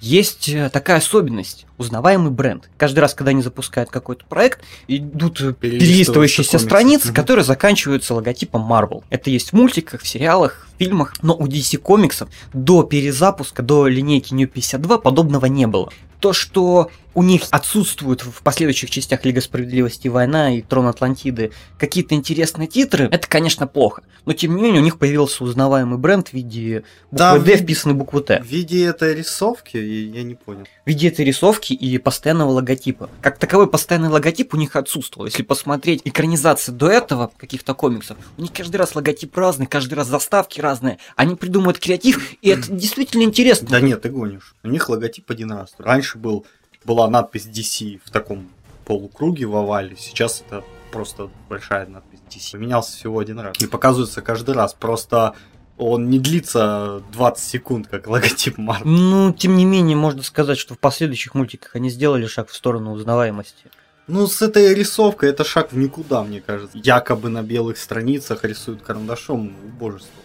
есть 0.00 0.48
э, 0.48 0.70
такая 0.70 0.98
особенность– 0.98 1.66
узнаваемый 1.78 2.30
бренд. 2.30 2.68
Каждый 2.76 3.00
раз, 3.00 3.14
когда 3.14 3.30
они 3.30 3.42
запускают 3.42 3.90
какой-то 3.90 4.24
проект, 4.26 4.60
идут 4.88 5.38
перелистывающиеся 5.58 6.58
страницы, 6.58 7.08
Мгм. 7.08 7.14
которые 7.14 7.44
заканчиваются 7.44 8.14
логотипом 8.14 8.70
Marvel. 8.70 9.02
Это 9.10 9.30
есть 9.30 9.50
в 9.50 9.52
мультиках, 9.54 10.02
в 10.02 10.08
сериалах, 10.08 10.68
в 10.74 10.78
фильмах, 10.78 11.14
но 11.22 11.34
у 11.34 11.46
DC 11.46 11.78
комиксов 11.78 12.28
до 12.52 12.82
перезапуска, 12.82 13.62
до 13.62 13.86
линейки 13.88 14.32
New 14.34 14.46
52 14.48 14.98
подобного 14.98 15.46
не 15.46 15.66
было. 15.66 15.90
То, 16.18 16.32
что 16.34 16.90
у 17.14 17.22
них 17.22 17.42
отсутствуют 17.50 18.22
в 18.22 18.42
последующих 18.42 18.90
частях 18.90 19.24
Лига 19.24 19.40
Справедливости 19.40 20.08
Война 20.08 20.54
и 20.56 20.62
Трон 20.62 20.86
Атлантиды 20.86 21.52
какие-то 21.78 22.14
интересные 22.14 22.68
титры, 22.68 23.08
это, 23.10 23.26
конечно, 23.28 23.66
плохо. 23.66 24.02
Но, 24.26 24.32
тем 24.34 24.54
не 24.54 24.62
менее, 24.62 24.80
у 24.80 24.84
них 24.84 24.98
появился 24.98 25.42
узнаваемый 25.44 25.98
бренд 25.98 26.28
в 26.28 26.32
виде 26.34 26.84
буквы 27.10 27.18
Да, 27.18 27.34
в- 27.38 27.56
вписанной 27.56 27.94
буквы 27.94 28.20
Т. 28.22 28.40
В 28.42 28.46
виде 28.46 28.84
этой 28.84 29.14
рисовки, 29.14 29.76
я 29.76 30.18
я 30.20 30.22
не 30.22 30.34
понял. 30.34 30.66
В 30.84 30.88
виде 30.88 31.08
этой 31.08 31.24
рисовки 31.24 31.72
и 31.72 31.98
постоянного 31.98 32.50
логотипа. 32.50 33.08
Как 33.22 33.38
таковой 33.38 33.66
постоянный 33.68 34.08
логотип 34.10 34.52
у 34.54 34.56
них 34.56 34.76
отсутствовал. 34.76 35.26
Если 35.26 35.42
посмотреть 35.42 36.02
экранизации 36.04 36.70
до 36.72 36.88
этого 36.90 37.30
каких-то 37.36 37.74
комиксов, 37.74 38.18
у 38.36 38.42
них 38.42 38.52
каждый 38.52 38.76
раз 38.76 38.94
логотип 38.94 39.36
разный, 39.36 39.66
каждый 39.66 39.94
раз 39.94 40.06
заставки 40.08 40.60
разные. 40.60 40.98
Они 41.16 41.34
придумывают 41.34 41.78
креатив, 41.78 42.34
и 42.42 42.50
это 42.50 42.70
действительно 42.72 43.22
интересно. 43.22 43.68
Да 43.70 43.80
нет, 43.80 44.02
ты 44.02 44.10
гонишь. 44.10 44.54
У 44.62 44.68
них 44.68 44.88
логотип 44.88 45.30
один 45.30 45.52
раз. 45.52 45.72
Раньше 45.78 46.18
был, 46.18 46.46
была 46.84 47.08
надпись 47.08 47.46
DC 47.46 48.00
в 48.04 48.10
таком 48.10 48.48
полукруге 48.84 49.46
в 49.46 49.56
овале. 49.56 49.96
Сейчас 49.98 50.42
это 50.46 50.64
просто 50.90 51.30
большая 51.48 51.86
надпись 51.86 52.20
DC. 52.30 52.52
Поменялся 52.52 52.92
всего 52.96 53.18
один 53.18 53.40
раз. 53.40 53.56
И 53.60 53.66
показывается 53.66 54.22
каждый 54.22 54.54
раз. 54.54 54.74
Просто 54.74 55.34
он 55.76 56.10
не 56.10 56.18
длится 56.18 57.02
20 57.12 57.44
секунд, 57.44 57.88
как 57.88 58.06
логотип 58.08 58.58
Марвел. 58.58 58.90
Ну, 58.90 59.32
тем 59.32 59.56
не 59.56 59.64
менее, 59.64 59.96
можно 59.96 60.22
сказать, 60.22 60.58
что 60.58 60.74
в 60.74 60.78
последующих 60.78 61.34
мультиках 61.34 61.74
они 61.76 61.90
сделали 61.90 62.26
шаг 62.26 62.48
в 62.48 62.54
сторону 62.54 62.92
узнаваемости. 62.92 63.66
Ну, 64.06 64.26
с 64.26 64.42
этой 64.42 64.74
рисовкой 64.74 65.30
это 65.30 65.44
шаг 65.44 65.72
в 65.72 65.76
никуда, 65.76 66.24
мне 66.24 66.40
кажется. 66.40 66.76
Якобы 66.76 67.28
на 67.28 67.42
белых 67.42 67.78
страницах 67.78 68.44
рисуют 68.44 68.82
карандашом 68.82 69.54
убожество. 69.64 70.22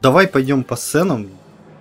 Давай 0.00 0.26
пойдем 0.26 0.64
по 0.64 0.76
сценам. 0.76 1.28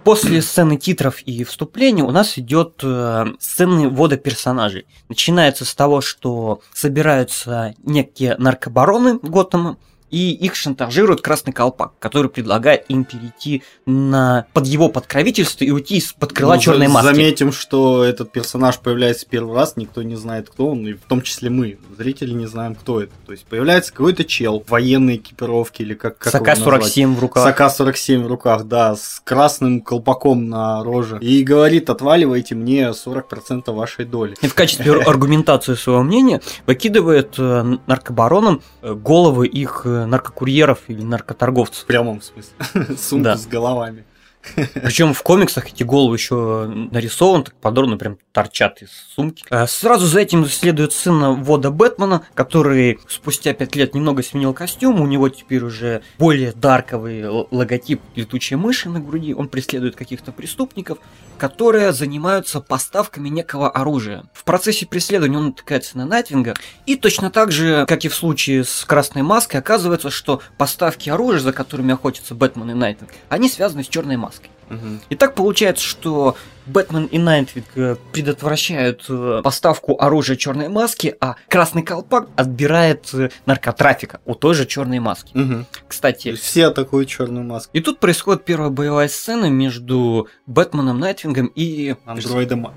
После 0.10 0.42
сцены 0.42 0.78
титров 0.78 1.22
и 1.22 1.44
вступления 1.44 2.04
у 2.04 2.10
нас 2.10 2.39
идет 2.39 2.80
э, 2.82 3.28
сцены 3.38 3.89
ввода 3.89 4.18
персонажей. 4.18 4.88
Начинается 5.08 5.66
с 5.66 5.75
того, 5.75 6.01
что 6.01 6.62
собираются 6.74 7.75
некие 7.84 8.36
наркобароны 8.39 9.20
Готэма, 9.20 9.78
и 10.12 10.32
их 10.32 10.56
шантажирует 10.56 11.22
Красный 11.22 11.54
Колпак, 11.54 11.94
который 12.00 12.30
предлагает 12.30 12.86
им 12.89 13.04
перейти 13.04 13.63
на, 13.86 14.46
под 14.54 14.68
его 14.68 14.89
подкровительство 14.89 15.63
и 15.63 15.72
уйти 15.72 15.98
из-под 15.98 16.34
крыла 16.34 16.56
Ну, 16.56 16.62
черной 16.62 16.88
маски. 16.88 17.08
Заметим, 17.08 17.51
что 17.51 18.04
этот 18.04 18.32
персонаж 18.32 18.80
появляется 18.80 19.25
первый 19.30 19.56
раз, 19.56 19.75
никто 19.75 20.04
не 20.04 20.16
знает, 20.16 20.50
кто 20.50 20.68
он, 20.70 20.88
и 20.88 20.94
в 20.94 21.01
том 21.08 21.22
числе 21.22 21.50
мы, 21.50 21.78
зрители, 21.98 22.34
не 22.34 22.48
знаем, 22.48 22.75
кто 22.75 23.01
это. 23.01 23.12
То 23.25 23.32
есть 23.32 23.46
появляется 23.46 23.92
какой-то 23.92 24.24
чел 24.24 24.63
в 24.66 24.72
военной 24.72 25.18
экипировке 25.18 25.84
или 25.84 25.94
как, 25.94 26.18
как 26.18 26.32
С 26.32 26.36
его 26.36 26.72
назвать? 26.72 26.98
АК-47 26.98 27.16
в 27.16 27.20
руках. 27.20 27.44
С 27.44 27.60
АК-47 27.60 28.24
в 28.24 28.28
руках, 28.28 28.63
да, 28.66 28.96
с 28.96 29.22
красным 29.24 29.82
колпаком 29.82 30.50
на 30.50 30.84
роже. 30.84 31.18
И 31.22 31.44
говорит, 31.44 31.89
отваливайте 31.89 32.56
мне 32.56 32.89
40% 32.89 33.72
вашей 33.72 34.06
доли. 34.06 34.36
И 34.42 34.48
в 34.48 34.54
качестве 34.54 34.94
аргументации 35.06 35.75
своего 35.75 36.04
мнения 36.04 36.42
выкидывает 36.66 37.36
э, 37.38 37.78
наркобаронам 37.88 38.62
э, 38.82 38.94
головы 38.94 39.48
их 39.48 39.82
э, 39.86 39.99
наркокурьеров 40.06 40.79
или 40.88 41.01
наркоторговцев. 41.03 41.84
В 41.84 41.86
прямом 41.86 42.22
смысле. 42.22 42.96
Сумку 42.98 43.24
Да. 43.24 43.38
с 43.38 43.46
головами. 43.48 44.03
Причем 44.55 45.13
в 45.13 45.22
комиксах 45.24 45.67
эти 45.67 45.84
головы 45.84 46.15
еще 46.15 46.65
нарисованы, 46.91 47.43
так 47.46 47.55
подробно 47.55 47.98
прям 47.98 48.17
торчат 48.31 48.81
из 48.81 48.89
сумки. 49.15 49.43
А 49.50 49.67
Сразу 49.67 50.05
за 50.05 50.22
этим 50.22 50.46
следует 50.46 50.93
сцена 50.93 51.31
ввода 51.31 51.72
Бэтмена, 51.72 52.24
который 52.34 53.00
спустя 53.08 53.53
пять 53.53 53.75
лет 53.75 53.93
немного 53.93 54.24
сменил 54.24 54.53
костюм, 54.53 55.01
у 55.01 55.08
него 55.08 55.29
теперь 55.29 55.63
уже 55.63 56.01
более 56.17 56.53
дарковый 56.53 57.25
логотип 57.27 58.01
летучей 58.15 58.55
мыши 58.55 58.89
на 58.89 59.00
груди, 59.00 59.34
он 59.34 59.50
преследует 59.50 59.96
каких-то 59.96 60.31
преступников, 60.31 61.00
которые 61.38 61.93
занимаются 61.93 62.62
поставками 62.62 63.29
некого 63.29 63.69
оружия. 63.69 64.25
В 64.34 64.43
процессе 64.43 64.86
преследования 64.86 65.38
он 65.38 65.46
натыкается 65.48 65.98
на 65.98 66.05
Найтвинга, 66.05 66.55
и 66.86 66.96
точно 66.96 67.31
так 67.31 67.51
же, 67.51 67.86
как 67.88 68.05
и 68.05 68.10
в 68.10 68.15
случае 68.15 68.63
с 68.63 68.86
Красной 68.86 69.22
Маской, 69.22 69.58
оказывается, 69.58 70.10
что 70.10 70.41
поставки 70.58 71.10
оружия, 71.10 71.39
за 71.39 71.53
которыми 71.53 71.93
охотятся 71.93 72.36
Бэтмен 72.36 72.72
и 72.72 72.74
Найтвинг, 72.74 73.12
они 73.29 73.50
связаны 73.50 73.84
с 73.84 73.88
Черной 73.88 74.17
Маской. 74.17 74.38
Мгм. 74.70 75.02
И 75.10 75.16
так 75.16 75.36
получается, 75.36 75.86
что 75.86 76.36
Бэтмен 76.66 77.06
и 77.06 77.18
Найтвинг 77.18 77.66
э, 77.76 77.96
предотвращают 78.12 79.06
э, 79.10 79.42
поставку 79.44 80.00
оружия 80.00 80.36
черной 80.36 80.70
маски, 80.70 81.16
а 81.20 81.36
Красный 81.48 81.82
Колпак 81.82 82.30
отбирает 82.36 83.10
э, 83.14 83.30
наркотрафика 83.46 84.20
у 84.26 84.36
той 84.36 84.54
же 84.54 84.66
черной 84.66 85.00
маски. 85.00 85.34
То 85.34 85.66
Кстати, 85.88 86.34
Все 86.34 86.68
атакуют 86.68 87.10
черную 87.10 87.44
маску. 87.44 87.72
и 87.76 87.82
тут 87.82 88.00
происходит 88.00 88.46
первая 88.46 88.70
боевая 88.70 89.08
сцена 89.08 89.50
между 89.50 90.28
Бэтменом, 90.46 91.00
Найтвингом 91.00 91.52
и 91.56 91.96
Андроидом 92.06 92.72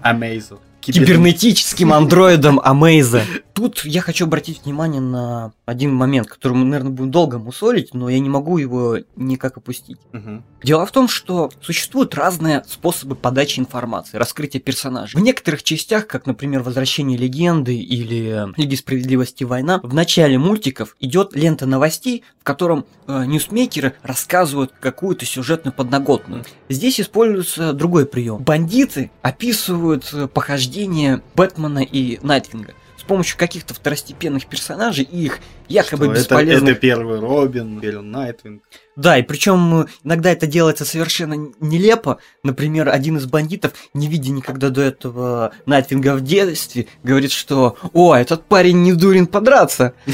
Амейзу. 0.90 1.06
кибернетическим 1.06 1.92
андроидом 1.92 2.60
Амейза. 2.62 3.22
Тут 3.52 3.84
я 3.84 4.00
хочу 4.00 4.24
обратить 4.24 4.64
внимание 4.64 5.00
на 5.00 5.52
один 5.66 5.94
момент, 5.94 6.28
который 6.28 6.54
мы, 6.54 6.64
наверное, 6.64 6.92
будем 6.92 7.10
долго 7.10 7.38
мусолить, 7.38 7.92
но 7.94 8.08
я 8.08 8.18
не 8.18 8.28
могу 8.28 8.58
его 8.58 8.98
никак 9.16 9.58
опустить. 9.58 9.98
Мгм. 10.12 10.42
Дело 10.62 10.86
в 10.86 10.90
том, 10.92 11.08
что 11.08 11.50
существуют 11.60 12.14
разные 12.14 12.64
способы 12.66 13.14
подачи 13.14 13.60
информации, 13.60 14.16
раскрытия 14.16 14.60
персонажей. 14.60 15.20
В 15.20 15.22
некоторых 15.22 15.62
частях, 15.62 16.06
как, 16.06 16.26
например, 16.26 16.62
«Возвращение 16.62 17.18
легенды» 17.18 17.76
или 17.76 18.46
«Лиги 18.56 18.74
справедливости. 18.74 19.44
Война», 19.44 19.80
в 19.82 19.92
начале 19.94 20.38
мультиков 20.38 20.96
идет 21.00 21.34
лента 21.34 21.66
новостей, 21.66 22.24
в 22.40 22.44
котором 22.44 22.86
э, 23.06 23.24
ньюсмейкеры 23.26 23.94
рассказывают 24.02 24.72
какую-то 24.80 25.26
сюжетную 25.26 25.72
подноготную. 25.74 26.44
Здесь 26.68 27.00
используется 27.00 27.72
другой 27.72 28.06
прием. 28.06 28.38
Бандиты 28.38 29.10
описывают 29.22 30.08
э, 30.12 30.26
похождения 30.72 31.22
Бэтмена 31.34 31.80
и 31.80 32.18
Найтвинга 32.22 32.74
с 32.96 33.02
помощью 33.02 33.36
каких-то 33.36 33.74
второстепенных 33.74 34.46
персонажей 34.46 35.04
и 35.04 35.24
их 35.24 35.38
якобы 35.68 36.04
Что 36.04 36.12
это, 36.12 36.20
бесполезных 36.20 36.70
это 36.72 36.80
первый 36.80 37.18
Робин, 37.18 37.80
он 37.98 38.10
Найтвинг. 38.10 38.62
Да, 38.96 39.18
и 39.18 39.22
причем 39.22 39.86
иногда 40.02 40.32
это 40.32 40.46
делается 40.46 40.84
совершенно 40.84 41.52
нелепо. 41.60 42.18
Например, 42.42 42.88
один 42.88 43.18
из 43.18 43.26
бандитов, 43.26 43.72
не 43.94 44.08
видя 44.08 44.30
никогда 44.32 44.70
до 44.70 44.82
этого 44.82 45.52
Найтвинга 45.66 46.14
в 46.14 46.22
детстве, 46.22 46.86
говорит, 47.02 47.32
что 47.32 47.76
«О, 47.92 48.14
этот 48.14 48.44
парень 48.44 48.82
не 48.82 48.92
дурен 48.92 49.26
подраться». 49.26 49.94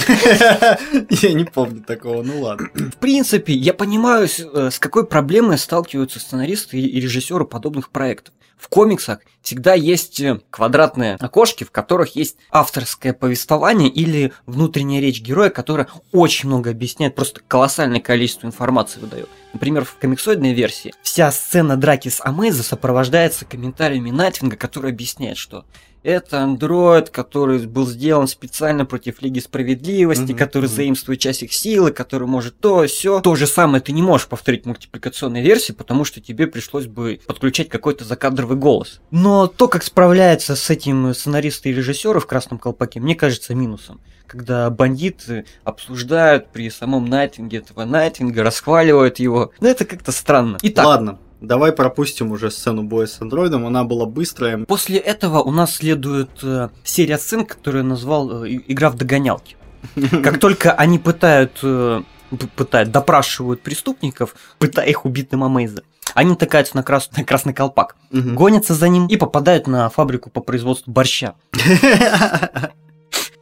Я 1.11 1.33
не 1.33 1.45
помню 1.45 1.83
такого, 1.83 2.23
ну 2.23 2.43
ладно. 2.43 2.69
В 2.75 2.97
принципе, 2.97 3.53
я 3.55 3.73
понимаю, 3.73 4.29
с, 4.29 4.41
э, 4.41 4.71
какой 4.79 5.07
проблемой 5.07 5.59
сталкиваются 5.59 6.21
сценаристы 6.21 6.79
и 6.79 6.99
и 6.99 7.01
режиссеры 7.01 7.45
подобных 7.45 7.91
проектов. 7.91 8.35
В 8.59 8.69
комиксах 8.69 9.21
всегда 9.41 9.75
есть 9.75 10.21
э, 10.21 10.41
квадратные 10.51 11.15
окошки, 11.15 11.63
в 11.63 11.71
которых 11.71 12.17
есть 12.17 12.37
авторское 12.51 13.13
повествование 13.13 13.89
или 13.89 14.33
внутренняя 14.47 15.01
речь 15.01 15.23
героя, 15.23 15.49
которая 15.49 15.87
очень 16.13 16.49
много 16.49 16.71
объясняет, 16.71 17.15
просто 17.15 17.41
колоссальное 17.47 18.01
количество 18.01 18.49
информации 18.49 18.68
выдает. 19.01 19.29
Например, 19.53 19.85
в 19.85 19.95
комиксоидной 19.97 20.53
версии 20.53 20.93
вся 21.03 21.31
сцена 21.33 21.77
драки 21.77 22.09
с 22.09 22.21
Амейза 22.25 22.63
сопровождается 22.63 23.45
комментариями 23.45 24.11
Найтвинга, 24.11 24.57
который 24.57 24.91
объясняет, 24.91 25.37
что 25.39 25.65
это 26.09 26.41
андроид, 26.41 27.11
который 27.11 27.59
был 27.67 27.87
сделан 27.87 28.29
специально 28.29 28.87
против 28.87 29.21
Лиги 29.21 29.41
Справедливости, 29.41 30.33
Мгм, 30.33 30.39
который 30.39 30.67
заимствует 30.67 31.21
часть 31.21 31.43
их 31.43 31.53
силы, 31.53 31.93
который 31.93 32.27
может 32.27 32.59
то, 32.59 32.87
все. 32.87 33.21
То 33.21 33.35
же 33.35 33.47
самое 33.47 33.83
ты 33.83 33.93
не 33.93 34.01
можешь 34.01 34.27
повторить 34.27 34.65
в 34.65 34.67
мультипликационной 34.69 35.43
версии, 35.43 35.73
потому 35.73 36.05
что 36.05 36.23
тебе 36.23 36.47
пришлось 36.47 36.87
бы 36.87 37.21
подключать 37.27 37.69
какой-то 37.69 38.05
закадровый 38.05 38.57
голос. 38.57 39.01
Но 39.11 39.47
то, 39.49 39.69
как 39.69 39.83
справляются 39.85 40.57
с 40.57 40.71
этим 40.71 41.13
сценаристы 41.13 41.69
и 41.69 41.75
режиссеры 41.75 42.21
в 42.21 42.27
Красном 42.27 42.59
Колпаке, 42.59 43.01
мне 43.01 43.15
кажется 43.15 43.55
минусом. 43.55 44.01
Когда 44.27 44.71
бандиты 44.71 45.45
обсуждают 45.65 46.53
при 46.53 46.71
самом 46.71 47.05
Найтвинге 47.07 47.59
этого 47.59 47.85
Найтвинга, 47.85 48.43
расхваливают 48.43 49.19
его. 49.19 49.53
Ну, 49.61 49.69
это 49.69 49.85
как-то 49.85 50.13
странно. 50.13 50.59
Итак, 50.63 50.87
Ладно, 50.87 51.19
давай 51.41 51.73
пропустим 51.73 52.33
уже 52.33 52.51
сцену 52.51 52.83
боя 52.83 53.07
с 53.07 53.21
андроидом. 53.21 53.67
Она 53.67 53.85
была 53.85 54.07
быстрая. 54.07 54.59
После 54.65 54.99
этого 54.99 55.41
у 55.43 55.51
нас 55.51 55.77
следует 55.77 56.31
э, 56.43 56.69
серия 56.85 57.19
сцен, 57.19 57.45
которую 57.45 57.83
я 57.85 57.89
назвал 57.89 58.45
э, 58.45 58.51
игра 58.69 58.91
в 58.91 58.97
догонялки. 58.97 59.57
Как 60.23 60.39
только 60.41 60.73
они 60.73 60.99
пытают, 60.99 61.59
э, 61.63 62.03
пытают, 62.57 62.91
допрашивают 62.91 63.63
преступников, 63.63 64.35
пытая 64.59 64.87
их 64.87 65.05
убитым 65.05 65.45
Амейза, 65.45 65.83
они 66.15 66.31
натыкаются 66.31 66.75
на, 66.77 66.83
крас- 66.83 67.11
на 67.17 67.23
красный 67.25 67.55
колпак, 67.55 67.97
Мгм. 68.11 68.35
гонятся 68.35 68.75
за 68.75 68.89
ним 68.89 69.07
и 69.07 69.17
попадают 69.17 69.67
на 69.67 69.89
фабрику 69.91 70.31
по 70.31 70.41
производству 70.41 70.91
борща. 70.91 71.35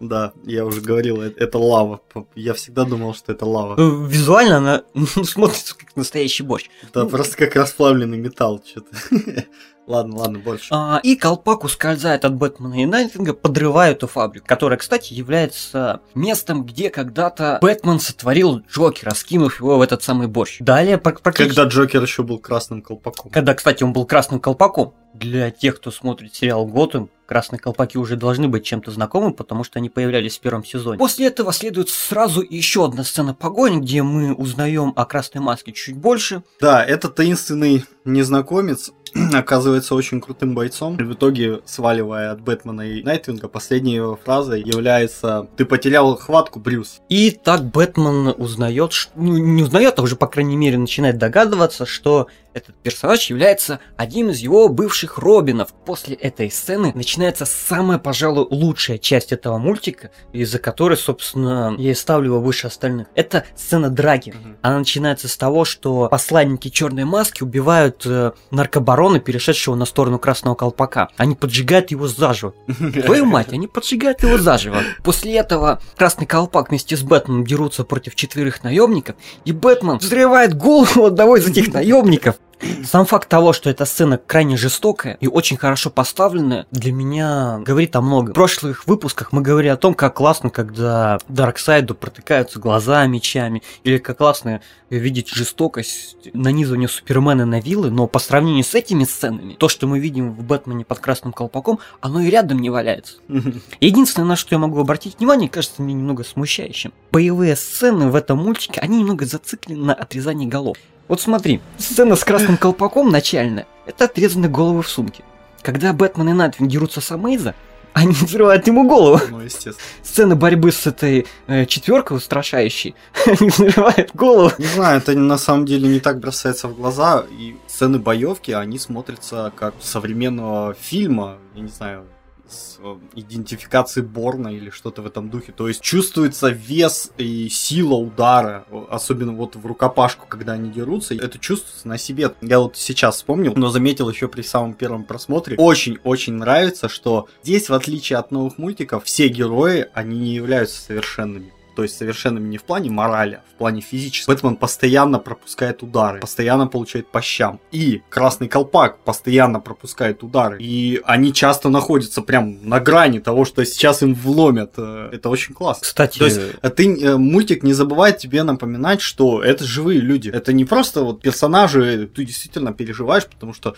Да, 0.00 0.32
я 0.44 0.64
уже 0.66 0.80
говорил, 0.80 1.22
э- 1.22 1.32
это 1.36 1.58
лава. 1.58 2.00
Я 2.34 2.52
всегда 2.54 2.84
думал, 2.84 3.14
что 3.14 3.32
это 3.32 3.46
лава. 3.46 3.76
Э, 3.78 4.06
Визуально 4.08 4.56
она 4.58 4.82
ну, 4.94 5.06
смотрится 5.24 5.76
как 5.76 5.96
настоящий 5.96 6.42
борщ. 6.42 6.68
Это 6.82 7.04
ну- 7.04 7.08
просто 7.08 7.36
как 7.36 7.56
расплавленный 7.56 8.18
металл 8.18 8.62
что-то. 8.64 8.94
Ладно, 9.86 10.16
ладно, 10.16 10.40
больше. 10.40 10.66
А, 10.72 10.98
и 11.00 11.14
колпак 11.14 11.62
ускользает 11.62 12.24
от 12.24 12.34
Бэтмена 12.34 12.82
и 12.82 12.86
Найтвинга, 12.86 13.34
подрывая 13.34 13.92
эту 13.92 14.08
фабрику, 14.08 14.44
которая, 14.44 14.80
кстати, 14.80 15.14
является 15.14 16.00
местом, 16.12 16.66
где 16.66 16.90
когда-то 16.90 17.58
Бэтмен 17.62 18.00
сотворил 18.00 18.62
Джокера, 18.68 19.14
скинув 19.14 19.60
его 19.60 19.78
в 19.78 19.82
этот 19.82 20.02
самый 20.02 20.26
борщ. 20.26 20.56
Далее 20.58 20.98
пр- 20.98 21.20
практически... 21.22 21.54
Когда 21.54 21.70
Джокер 21.70 22.02
еще 22.02 22.24
был 22.24 22.40
красным 22.40 22.82
колпаком. 22.82 23.30
Когда, 23.30 23.54
кстати, 23.54 23.84
он 23.84 23.92
был 23.92 24.06
красным 24.06 24.40
колпаком, 24.40 24.92
для 25.18 25.50
тех, 25.50 25.76
кто 25.76 25.90
смотрит 25.90 26.34
сериал 26.34 26.66
Готэм, 26.66 27.10
красные 27.26 27.58
колпаки 27.58 27.98
уже 27.98 28.16
должны 28.16 28.48
быть 28.48 28.64
чем-то 28.64 28.90
знакомы, 28.90 29.32
потому 29.32 29.64
что 29.64 29.78
они 29.78 29.88
появлялись 29.88 30.38
в 30.38 30.40
первом 30.40 30.64
сезоне. 30.64 30.98
После 30.98 31.26
этого 31.26 31.52
следует 31.52 31.88
сразу 31.88 32.40
еще 32.48 32.84
одна 32.84 33.02
сцена 33.04 33.34
погони, 33.34 33.80
где 33.80 34.02
мы 34.02 34.32
узнаем 34.34 34.92
о 34.96 35.04
красной 35.04 35.40
маске 35.40 35.72
чуть 35.72 35.96
больше. 35.96 36.42
Да, 36.60 36.84
этот 36.84 37.16
таинственный 37.16 37.84
незнакомец 38.04 38.92
оказывается 39.34 39.94
очень 39.94 40.20
крутым 40.20 40.54
бойцом. 40.54 40.96
И 40.98 41.02
в 41.02 41.14
итоге, 41.14 41.60
сваливая 41.64 42.30
от 42.32 42.40
Бэтмена 42.42 42.82
и 42.82 43.02
Найтвинга, 43.02 43.48
последней 43.48 43.94
его 43.96 44.18
фразой 44.22 44.62
является 44.62 45.48
«Ты 45.56 45.64
потерял 45.64 46.16
хватку, 46.16 46.60
Брюс». 46.60 47.00
И 47.08 47.30
так 47.32 47.64
Бэтмен 47.64 48.34
узнает, 48.38 48.92
ш- 48.92 49.10
ну 49.16 49.36
не 49.36 49.62
узнает, 49.64 49.98
а 49.98 50.02
уже, 50.02 50.14
по 50.16 50.26
крайней 50.28 50.56
мере, 50.56 50.78
начинает 50.78 51.18
догадываться, 51.18 51.86
что 51.86 52.28
этот 52.56 52.74
персонаж 52.76 53.28
является 53.28 53.80
одним 53.98 54.30
из 54.30 54.38
его 54.38 54.68
бывших 54.68 55.18
Робинов. 55.18 55.74
После 55.84 56.16
этой 56.16 56.50
сцены 56.50 56.90
начинается 56.94 57.44
самая, 57.44 57.98
пожалуй, 57.98 58.46
лучшая 58.50 58.96
часть 58.96 59.30
этого 59.30 59.58
мультика, 59.58 60.10
из-за 60.32 60.58
которой, 60.58 60.96
собственно, 60.96 61.74
я 61.78 61.90
и 61.90 61.94
ставлю 61.94 62.32
его 62.32 62.40
выше 62.40 62.66
остальных. 62.66 63.08
Это 63.14 63.44
сцена 63.54 63.90
драки. 63.90 64.34
Она 64.62 64.78
начинается 64.78 65.28
с 65.28 65.36
того, 65.36 65.66
что 65.66 66.08
посланники 66.08 66.68
Черной 66.68 67.04
Маски 67.04 67.42
убивают 67.42 68.02
э, 68.06 68.32
наркобарона, 68.50 69.20
перешедшего 69.20 69.74
на 69.74 69.84
сторону 69.84 70.18
Красного 70.18 70.54
Колпака. 70.54 71.10
Они 71.18 71.34
поджигают 71.34 71.90
его 71.90 72.08
заживо. 72.08 72.54
Твою 73.04 73.26
мать, 73.26 73.52
они 73.52 73.66
поджигают 73.68 74.22
его 74.22 74.38
заживо. 74.38 74.78
После 75.04 75.36
этого 75.36 75.82
Красный 75.96 76.26
Колпак 76.26 76.70
вместе 76.70 76.96
с 76.96 77.02
Бэтменом 77.02 77.44
дерутся 77.44 77.84
против 77.84 78.14
четверых 78.14 78.64
наемников, 78.64 79.16
и 79.44 79.52
Бэтмен 79.52 79.98
взрывает 79.98 80.54
голову 80.54 81.04
одного 81.04 81.36
из 81.36 81.46
этих 81.46 81.74
наемников. 81.74 82.36
Сам 82.84 83.04
факт 83.04 83.28
того, 83.28 83.52
что 83.52 83.68
эта 83.68 83.84
сцена 83.84 84.18
крайне 84.18 84.56
жестокая 84.56 85.16
и 85.20 85.26
очень 85.26 85.56
хорошо 85.56 85.90
поставленная, 85.90 86.66
для 86.70 86.92
меня 86.92 87.58
говорит 87.58 87.96
о 87.96 88.00
многом. 88.00 88.32
В 88.32 88.34
прошлых 88.34 88.86
выпусках 88.86 89.32
мы 89.32 89.42
говорили 89.42 89.70
о 89.70 89.76
том, 89.76 89.94
как 89.94 90.14
классно, 90.14 90.50
когда 90.50 91.18
Дарксайду 91.28 91.94
протыкаются 91.94 92.58
глаза 92.58 93.06
мечами, 93.06 93.62
или 93.84 93.98
как 93.98 94.18
классно 94.18 94.62
видеть 94.88 95.28
жестокость 95.28 96.16
нанизывания 96.32 96.88
Супермена 96.88 97.44
на 97.44 97.60
вилы, 97.60 97.90
но 97.90 98.06
по 98.06 98.18
сравнению 98.18 98.64
с 98.64 98.74
этими 98.74 99.04
сценами, 99.04 99.54
то, 99.54 99.68
что 99.68 99.86
мы 99.86 99.98
видим 99.98 100.32
в 100.32 100.42
Бэтмене 100.42 100.84
под 100.84 101.00
красным 101.00 101.32
колпаком, 101.32 101.80
оно 102.00 102.20
и 102.20 102.30
рядом 102.30 102.58
не 102.58 102.70
валяется. 102.70 103.16
Единственное, 103.80 104.28
на 104.28 104.36
что 104.36 104.54
я 104.54 104.58
могу 104.58 104.80
обратить 104.80 105.18
внимание, 105.18 105.48
кажется 105.48 105.82
мне 105.82 105.94
немного 105.94 106.24
смущающим. 106.24 106.92
Боевые 107.12 107.56
сцены 107.56 108.08
в 108.10 108.14
этом 108.14 108.38
мультике, 108.38 108.80
они 108.80 108.98
немного 108.98 109.26
зациклены 109.26 109.84
на 109.84 109.94
отрезании 109.94 110.46
голов. 110.46 110.76
Вот 111.08 111.20
смотри, 111.20 111.60
сцена 111.78 112.16
с 112.16 112.24
красным 112.24 112.56
колпаком 112.56 113.10
начальная, 113.10 113.66
это 113.86 114.06
отрезанные 114.06 114.50
головы 114.50 114.82
в 114.82 114.88
сумке. 114.88 115.22
Когда 115.62 115.92
Бэтмен 115.92 116.28
и 116.28 116.32
Найтвин 116.32 116.68
дерутся 116.68 117.00
с 117.00 117.12
Амейза, 117.12 117.54
они 117.92 118.12
взрывают 118.20 118.66
ему 118.66 118.86
голову. 118.86 119.20
Ну, 119.30 119.40
естественно. 119.40 119.76
Сцена 120.02 120.36
борьбы 120.36 120.70
с 120.70 120.86
этой 120.86 121.26
э, 121.46 121.64
четверкой 121.66 122.18
устрашающей, 122.18 122.94
они 123.26 123.48
взрывают 123.48 124.10
голову. 124.14 124.52
Не 124.58 124.66
знаю, 124.66 124.98
это 124.98 125.16
на 125.16 125.38
самом 125.38 125.64
деле 125.64 125.88
не 125.88 126.00
так 126.00 126.18
бросается 126.18 126.68
в 126.68 126.76
глаза. 126.76 127.24
И 127.38 127.56
сцены 127.66 127.98
боевки, 127.98 128.50
они 128.50 128.78
смотрятся 128.78 129.52
как 129.56 129.74
современного 129.80 130.74
фильма, 130.74 131.38
я 131.54 131.62
не 131.62 131.68
знаю, 131.68 132.04
с 132.48 132.78
э, 132.80 132.96
идентификацией 133.14 134.06
Борна 134.06 134.48
или 134.48 134.70
что-то 134.70 135.02
в 135.02 135.06
этом 135.06 135.30
духе. 135.30 135.52
То 135.52 135.68
есть 135.68 135.80
чувствуется 135.80 136.48
вес 136.48 137.10
и 137.18 137.48
сила 137.48 137.94
удара, 137.94 138.66
особенно 138.90 139.32
вот 139.32 139.56
в 139.56 139.66
рукопашку, 139.66 140.26
когда 140.28 140.52
они 140.52 140.70
дерутся. 140.70 141.14
Это 141.14 141.38
чувствуется 141.38 141.88
на 141.88 141.98
себе. 141.98 142.34
Я 142.40 142.60
вот 142.60 142.76
сейчас 142.76 143.16
вспомнил, 143.16 143.54
но 143.56 143.68
заметил 143.68 144.08
еще 144.10 144.28
при 144.28 144.42
самом 144.42 144.74
первом 144.74 145.04
просмотре. 145.04 145.56
Очень-очень 145.56 146.34
нравится, 146.34 146.88
что 146.88 147.28
здесь, 147.42 147.68
в 147.68 147.74
отличие 147.74 148.18
от 148.18 148.30
новых 148.30 148.58
мультиков, 148.58 149.04
все 149.04 149.28
герои, 149.28 149.86
они 149.94 150.18
не 150.18 150.34
являются 150.34 150.80
совершенными 150.80 151.55
то 151.76 151.82
есть 151.82 151.96
совершенными 151.96 152.48
не 152.48 152.56
в 152.56 152.64
плане 152.64 152.90
морали, 152.90 153.34
а 153.34 153.54
в 153.54 153.58
плане 153.58 153.82
физического. 153.82 154.34
Бэтмен 154.34 154.56
постоянно 154.56 155.18
пропускает 155.18 155.82
удары, 155.82 156.20
постоянно 156.20 156.66
получает 156.66 157.06
по 157.08 157.20
щам. 157.20 157.60
И 157.70 158.02
Красный 158.08 158.48
Колпак 158.48 158.98
постоянно 159.04 159.60
пропускает 159.60 160.22
удары. 160.22 160.56
И 160.58 161.00
они 161.04 161.34
часто 161.34 161.68
находятся 161.68 162.22
прям 162.22 162.66
на 162.66 162.80
грани 162.80 163.18
того, 163.18 163.44
что 163.44 163.64
сейчас 163.64 164.02
им 164.02 164.14
вломят. 164.14 164.72
Э, 164.78 165.10
это 165.12 165.28
очень 165.28 165.54
классно. 165.54 165.82
Кстати, 165.82 166.18
То 166.18 166.24
есть 166.24 166.40
э, 166.62 166.70
ты, 166.70 166.98
э, 166.98 167.16
мультик 167.16 167.62
не 167.62 167.74
забывает 167.74 168.16
тебе 168.16 168.42
напоминать, 168.42 169.02
что 169.02 169.42
это 169.42 169.64
живые 169.64 170.00
люди. 170.00 170.30
Это 170.30 170.54
не 170.54 170.64
просто 170.64 171.02
вот 171.02 171.20
персонажи, 171.20 172.10
ты 172.14 172.24
действительно 172.24 172.72
переживаешь, 172.72 173.26
потому 173.26 173.52
что 173.52 173.76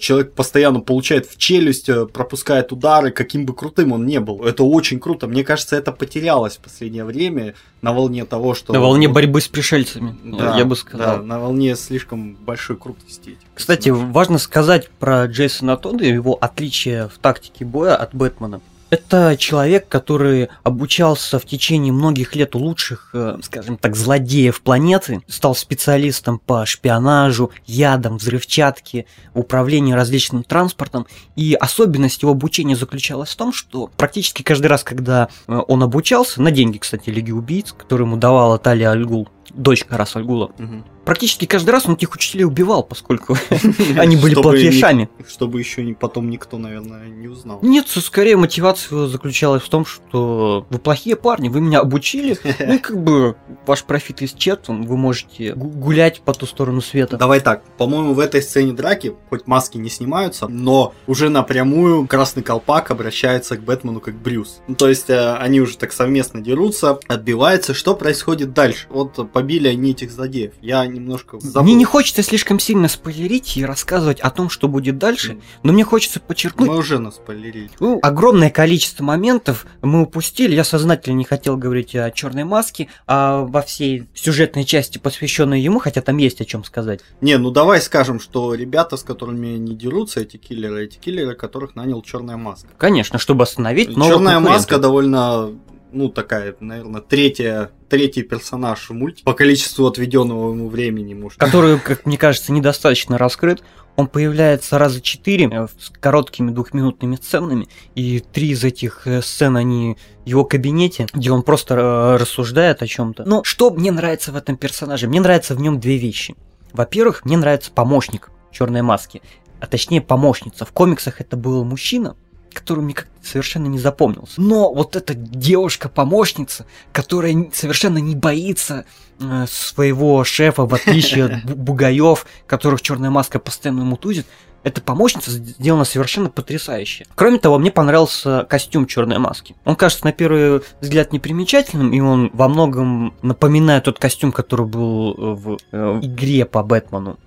человек 0.00 0.32
постоянно 0.32 0.80
получает 0.80 1.26
в 1.26 1.36
челюсть, 1.36 1.88
э, 1.88 2.06
пропускает 2.06 2.72
удары, 2.72 3.10
каким 3.10 3.46
бы 3.46 3.54
крутым 3.54 3.92
он 3.92 4.06
не 4.06 4.18
был. 4.18 4.42
Это 4.44 4.64
очень 4.64 4.98
круто. 4.98 5.28
Мне 5.28 5.44
кажется, 5.44 5.76
это 5.76 5.92
потерялось 5.92 6.56
в 6.56 6.60
последнее 6.60 7.04
время 7.04 7.54
на 7.80 7.92
волне 7.92 8.24
того, 8.24 8.54
что... 8.54 8.72
На 8.72 8.80
волне 8.80 9.08
борьбы 9.08 9.40
с 9.40 9.46
пришельцами, 9.46 10.16
да, 10.24 10.58
я 10.58 10.64
бы 10.64 10.74
сказал. 10.74 11.18
Да, 11.18 11.22
на 11.22 11.38
волне 11.38 11.76
слишком 11.76 12.34
большой 12.34 12.76
крутости. 12.76 13.38
Кстати, 13.54 13.90
важно 13.90 14.38
сказать 14.38 14.90
про 14.90 15.26
Джейсона 15.26 15.76
Тодда 15.76 16.04
и 16.04 16.12
его 16.12 16.36
отличие 16.40 17.08
в 17.08 17.18
тактике 17.18 17.64
боя 17.64 17.94
от 17.94 18.14
Бэтмена. 18.14 18.60
Это 18.90 19.36
человек, 19.38 19.88
который 19.88 20.48
обучался 20.62 21.38
в 21.38 21.44
течение 21.44 21.92
многих 21.92 22.34
лет 22.34 22.54
у 22.54 22.58
лучших, 22.58 23.10
э, 23.12 23.38
скажем 23.42 23.76
так, 23.76 23.94
злодеев 23.94 24.62
планеты, 24.62 25.20
стал 25.28 25.54
специалистом 25.54 26.38
по 26.38 26.64
шпионажу, 26.64 27.50
ядам, 27.66 28.16
взрывчатке, 28.16 29.04
управлению 29.34 29.96
различным 29.96 30.42
транспортом. 30.42 31.06
И 31.36 31.54
особенность 31.54 32.22
его 32.22 32.32
обучения 32.32 32.76
заключалась 32.76 33.30
в 33.30 33.36
том, 33.36 33.52
что 33.52 33.90
практически 33.96 34.42
каждый 34.42 34.68
раз, 34.68 34.84
когда 34.84 35.28
э, 35.46 35.60
он 35.68 35.82
обучался, 35.82 36.40
на 36.40 36.50
деньги, 36.50 36.78
кстати, 36.78 37.10
Лиги 37.10 37.30
Убийц, 37.30 37.72
который 37.72 38.02
ему 38.02 38.16
давала 38.16 38.58
Талия 38.58 38.90
Альгул, 38.90 39.28
дочка 39.50 39.98
Рас 39.98 40.16
Альгула, 40.16 40.46
угу 40.58 40.84
практически 41.08 41.46
каждый 41.46 41.70
раз 41.70 41.86
он 41.86 41.94
этих 41.94 42.12
учителей 42.12 42.44
убивал, 42.44 42.82
поскольку 42.82 43.34
они 43.96 44.16
были 44.16 44.34
плохишами. 44.34 45.08
Чтобы 45.26 45.58
еще 45.58 45.82
потом 45.94 46.28
никто, 46.28 46.58
наверное, 46.58 47.08
не 47.08 47.28
узнал. 47.28 47.60
Нет, 47.62 47.88
скорее 47.88 48.36
мотивация 48.36 49.06
заключалась 49.06 49.62
в 49.62 49.70
том, 49.70 49.86
что 49.86 50.66
вы 50.68 50.78
плохие 50.78 51.16
парни, 51.16 51.48
вы 51.48 51.62
меня 51.62 51.80
обучили, 51.80 52.38
ну 52.58 52.74
и 52.74 52.78
как 52.78 53.02
бы 53.02 53.36
ваш 53.66 53.84
профит 53.84 54.20
исчерпан, 54.20 54.82
вы 54.82 54.98
можете 54.98 55.54
гулять 55.54 56.20
по 56.20 56.34
ту 56.34 56.44
сторону 56.44 56.82
света. 56.82 57.16
Давай 57.16 57.40
так, 57.40 57.64
по-моему, 57.78 58.12
в 58.12 58.20
этой 58.20 58.42
сцене 58.42 58.74
драки, 58.74 59.14
хоть 59.30 59.46
маски 59.46 59.78
не 59.78 59.88
снимаются, 59.88 60.46
но 60.46 60.92
уже 61.06 61.30
напрямую 61.30 62.06
Красный 62.06 62.42
Колпак 62.42 62.90
обращается 62.90 63.56
к 63.56 63.62
Бэтмену 63.62 64.00
как 64.00 64.14
Брюс. 64.14 64.60
Ну, 64.68 64.74
то 64.74 64.90
есть 64.90 65.08
э, 65.08 65.36
они 65.36 65.62
уже 65.62 65.78
так 65.78 65.92
совместно 65.92 66.42
дерутся, 66.42 66.98
отбиваются. 67.08 67.72
Что 67.72 67.94
происходит 67.94 68.52
дальше? 68.52 68.88
Вот 68.90 69.32
побили 69.32 69.68
они 69.68 69.92
этих 69.92 70.10
злодеев. 70.10 70.52
Я 70.60 70.86
не 70.86 70.97
немножко 70.98 71.38
забыл. 71.40 71.62
Мне 71.62 71.74
не 71.74 71.84
хочется 71.84 72.22
слишком 72.22 72.58
сильно 72.58 72.88
спойлерить 72.88 73.56
и 73.56 73.64
рассказывать 73.64 74.20
о 74.20 74.30
том, 74.30 74.50
что 74.50 74.68
будет 74.68 74.98
дальше, 74.98 75.38
но 75.62 75.72
мне 75.72 75.84
хочется 75.84 76.20
подчеркнуть... 76.20 76.68
Мы 76.68 76.76
уже 76.76 76.98
наспойлерили. 76.98 77.70
Ну, 77.80 77.98
огромное 78.02 78.50
количество 78.50 79.04
моментов 79.04 79.66
мы 79.82 80.02
упустили. 80.02 80.54
Я 80.54 80.64
сознательно 80.64 81.14
не 81.14 81.24
хотел 81.24 81.56
говорить 81.56 81.94
о 81.94 82.10
черной 82.10 82.44
маске, 82.44 82.88
а 83.06 83.42
во 83.42 83.62
всей 83.62 84.08
сюжетной 84.14 84.64
части, 84.64 84.98
посвященной 84.98 85.60
ему, 85.60 85.78
хотя 85.78 86.02
там 86.02 86.16
есть 86.18 86.40
о 86.40 86.44
чем 86.44 86.64
сказать. 86.64 87.00
Не, 87.20 87.38
ну 87.38 87.50
давай 87.50 87.80
скажем, 87.80 88.20
что 88.20 88.54
ребята, 88.54 88.96
с 88.96 89.02
которыми 89.02 89.56
не 89.56 89.74
дерутся, 89.74 90.20
эти 90.20 90.36
киллеры, 90.36 90.84
эти 90.84 90.98
киллеры, 90.98 91.34
которых 91.34 91.74
нанял 91.76 92.02
черная 92.02 92.36
маска. 92.36 92.68
Конечно, 92.76 93.18
чтобы 93.18 93.44
остановить 93.44 93.94
Черная 93.94 94.40
маска 94.40 94.78
довольно 94.78 95.50
ну, 95.92 96.08
такая, 96.08 96.54
наверное, 96.60 97.00
третья, 97.00 97.70
третий 97.88 98.22
персонаж 98.22 98.88
в 98.88 98.92
мультике 98.92 99.24
по 99.24 99.32
количеству 99.32 99.86
отведенного 99.86 100.52
ему 100.52 100.68
времени, 100.68 101.14
может. 101.14 101.38
Который, 101.38 101.78
как 101.78 102.06
мне 102.06 102.18
кажется, 102.18 102.52
недостаточно 102.52 103.18
раскрыт. 103.18 103.62
Он 103.96 104.06
появляется 104.06 104.78
раза 104.78 105.00
четыре 105.00 105.48
э, 105.50 105.66
с 105.76 105.90
короткими 105.90 106.52
двухминутными 106.52 107.16
сценами, 107.16 107.66
и 107.96 108.20
три 108.20 108.50
из 108.50 108.62
этих 108.62 109.08
э, 109.08 109.22
сцен, 109.22 109.56
они 109.56 109.96
в 110.24 110.28
его 110.28 110.44
кабинете, 110.44 111.08
где 111.12 111.32
он 111.32 111.42
просто 111.42 111.74
э, 111.74 112.16
рассуждает 112.16 112.80
о 112.80 112.86
чем-то. 112.86 113.24
Но 113.24 113.42
что 113.42 113.70
мне 113.70 113.90
нравится 113.90 114.30
в 114.30 114.36
этом 114.36 114.56
персонаже? 114.56 115.08
Мне 115.08 115.20
нравятся 115.20 115.56
в 115.56 115.60
нем 115.60 115.80
две 115.80 115.96
вещи. 115.96 116.36
Во-первых, 116.72 117.24
мне 117.24 117.36
нравится 117.36 117.72
помощник 117.72 118.30
черной 118.52 118.82
маски, 118.82 119.20
а 119.58 119.66
точнее 119.66 120.00
помощница. 120.00 120.64
В 120.64 120.70
комиксах 120.70 121.20
это 121.20 121.36
был 121.36 121.64
мужчина, 121.64 122.14
который 122.52 122.80
мне 122.80 122.94
как-то 122.94 123.10
совершенно 123.22 123.66
не 123.66 123.78
запомнился. 123.78 124.40
Но 124.40 124.72
вот 124.72 124.96
эта 124.96 125.14
девушка-помощница, 125.14 126.66
которая 126.92 127.50
совершенно 127.52 127.98
не 127.98 128.14
боится 128.14 128.84
э, 129.20 129.46
своего 129.48 130.24
шефа, 130.24 130.66
в 130.66 130.74
отличие 130.74 131.26
от 131.26 131.44
бугаев, 131.44 132.26
которых 132.46 132.82
черная 132.82 133.10
маска 133.10 133.38
постоянно 133.38 133.84
мутузит, 133.84 134.26
эта 134.64 134.80
помощница 134.80 135.30
сделана 135.30 135.84
совершенно 135.84 136.30
потрясающе. 136.30 137.06
Кроме 137.14 137.38
того, 137.38 137.58
мне 137.58 137.70
понравился 137.70 138.44
костюм 138.48 138.86
черной 138.86 139.18
маски. 139.18 139.54
Он 139.64 139.76
кажется 139.76 140.04
на 140.04 140.12
первый 140.12 140.62
взгляд 140.80 141.12
непримечательным, 141.12 141.92
и 141.92 142.00
он 142.00 142.30
во 142.32 142.48
многом 142.48 143.14
напоминает 143.22 143.84
тот 143.84 143.98
костюм, 143.98 144.32
который 144.32 144.66
был 144.66 145.14
в, 145.14 145.58
э, 145.70 145.90
в 145.92 146.04
игре 146.04 146.44
по 146.44 146.62
Бэтмену. 146.62 147.18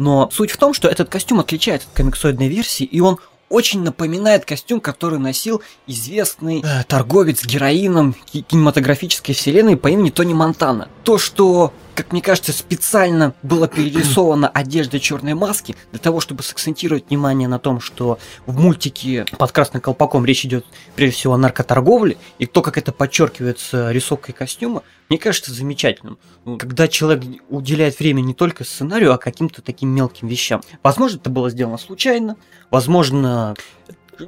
Но 0.00 0.30
суть 0.32 0.50
в 0.50 0.56
том, 0.56 0.72
что 0.72 0.88
этот 0.88 1.10
костюм 1.10 1.40
отличается 1.40 1.86
от 1.86 1.94
комиксоидной 1.94 2.48
версии, 2.48 2.84
и 2.84 3.00
он 3.00 3.18
очень 3.50 3.82
напоминает 3.82 4.46
костюм, 4.46 4.80
который 4.80 5.18
носил 5.18 5.60
известный 5.86 6.62
э, 6.62 6.84
торговец 6.84 7.44
героином 7.44 8.14
кинематографической 8.32 9.34
вселенной 9.34 9.76
по 9.76 9.88
имени 9.88 10.08
Тони 10.08 10.32
Монтана. 10.32 10.88
То, 11.04 11.18
что 11.18 11.74
как 11.94 12.12
мне 12.12 12.22
кажется, 12.22 12.52
специально 12.52 13.34
была 13.42 13.68
перерисована 13.68 14.48
одежда 14.48 15.00
черной 15.00 15.34
маски 15.34 15.76
для 15.90 16.00
того, 16.00 16.20
чтобы 16.20 16.42
сакцентировать 16.42 17.08
внимание 17.08 17.48
на 17.48 17.58
том, 17.58 17.80
что 17.80 18.18
в 18.46 18.58
мультике 18.58 19.26
под 19.38 19.52
красным 19.52 19.80
колпаком 19.80 20.24
речь 20.24 20.44
идет 20.44 20.64
прежде 20.96 21.16
всего 21.16 21.34
о 21.34 21.38
наркоторговле, 21.38 22.16
и 22.38 22.46
то, 22.46 22.62
как 22.62 22.78
это 22.78 22.92
подчеркивается 22.92 23.90
рисовкой 23.90 24.34
костюма, 24.34 24.82
мне 25.08 25.18
кажется 25.18 25.52
замечательным. 25.52 26.18
Ну, 26.44 26.56
когда 26.56 26.86
человек 26.88 27.24
уделяет 27.48 27.98
время 27.98 28.20
не 28.20 28.34
только 28.34 28.64
сценарию, 28.64 29.12
а 29.12 29.18
каким-то 29.18 29.60
таким 29.60 29.88
мелким 29.90 30.28
вещам. 30.28 30.62
Возможно, 30.82 31.16
это 31.16 31.30
было 31.30 31.50
сделано 31.50 31.78
случайно, 31.78 32.36
возможно, 32.70 33.56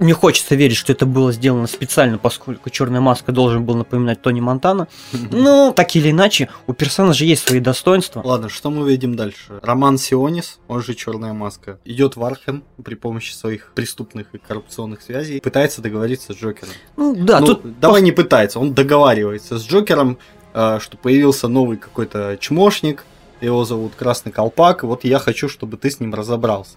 мне 0.00 0.14
хочется 0.14 0.54
верить, 0.54 0.76
что 0.76 0.92
это 0.92 1.06
было 1.06 1.32
сделано 1.32 1.66
специально, 1.66 2.18
поскольку 2.18 2.70
Черная 2.70 3.00
маска 3.00 3.32
должен 3.32 3.64
был 3.64 3.74
напоминать 3.74 4.22
Тони 4.22 4.40
Монтана. 4.40 4.88
Ну, 5.30 5.72
так 5.74 5.96
или 5.96 6.10
иначе, 6.10 6.50
у 6.66 6.72
персонажа 6.72 7.24
есть 7.24 7.46
свои 7.46 7.60
достоинства. 7.60 8.22
Ладно, 8.24 8.48
что 8.48 8.70
мы 8.70 8.88
видим 8.88 9.16
дальше? 9.16 9.60
Роман 9.62 9.98
Сионис, 9.98 10.58
он 10.68 10.82
же 10.82 10.94
Черная 10.94 11.32
маска, 11.32 11.78
идет 11.84 12.16
в 12.16 12.24
Архем 12.24 12.64
при 12.84 12.94
помощи 12.94 13.32
своих 13.32 13.72
преступных 13.74 14.26
и 14.34 14.38
коррупционных 14.38 15.02
связей, 15.02 15.40
пытается 15.40 15.80
договориться 15.80 16.32
с 16.32 16.36
Джокером. 16.36 16.72
Ну 16.96 17.14
да, 17.16 17.40
ну, 17.40 17.46
тут 17.46 17.80
давай 17.80 18.02
не 18.02 18.12
пытается, 18.12 18.60
он 18.60 18.74
договаривается 18.74 19.58
с 19.58 19.66
Джокером, 19.66 20.18
э, 20.54 20.78
что 20.80 20.96
появился 20.96 21.48
новый 21.48 21.76
какой-то 21.76 22.36
чмошник, 22.38 23.04
его 23.40 23.64
зовут 23.64 23.94
Красный 23.96 24.32
Колпак, 24.32 24.84
вот 24.84 25.04
я 25.04 25.18
хочу, 25.18 25.48
чтобы 25.48 25.76
ты 25.76 25.90
с 25.90 25.98
ним 26.00 26.14
разобрался. 26.14 26.76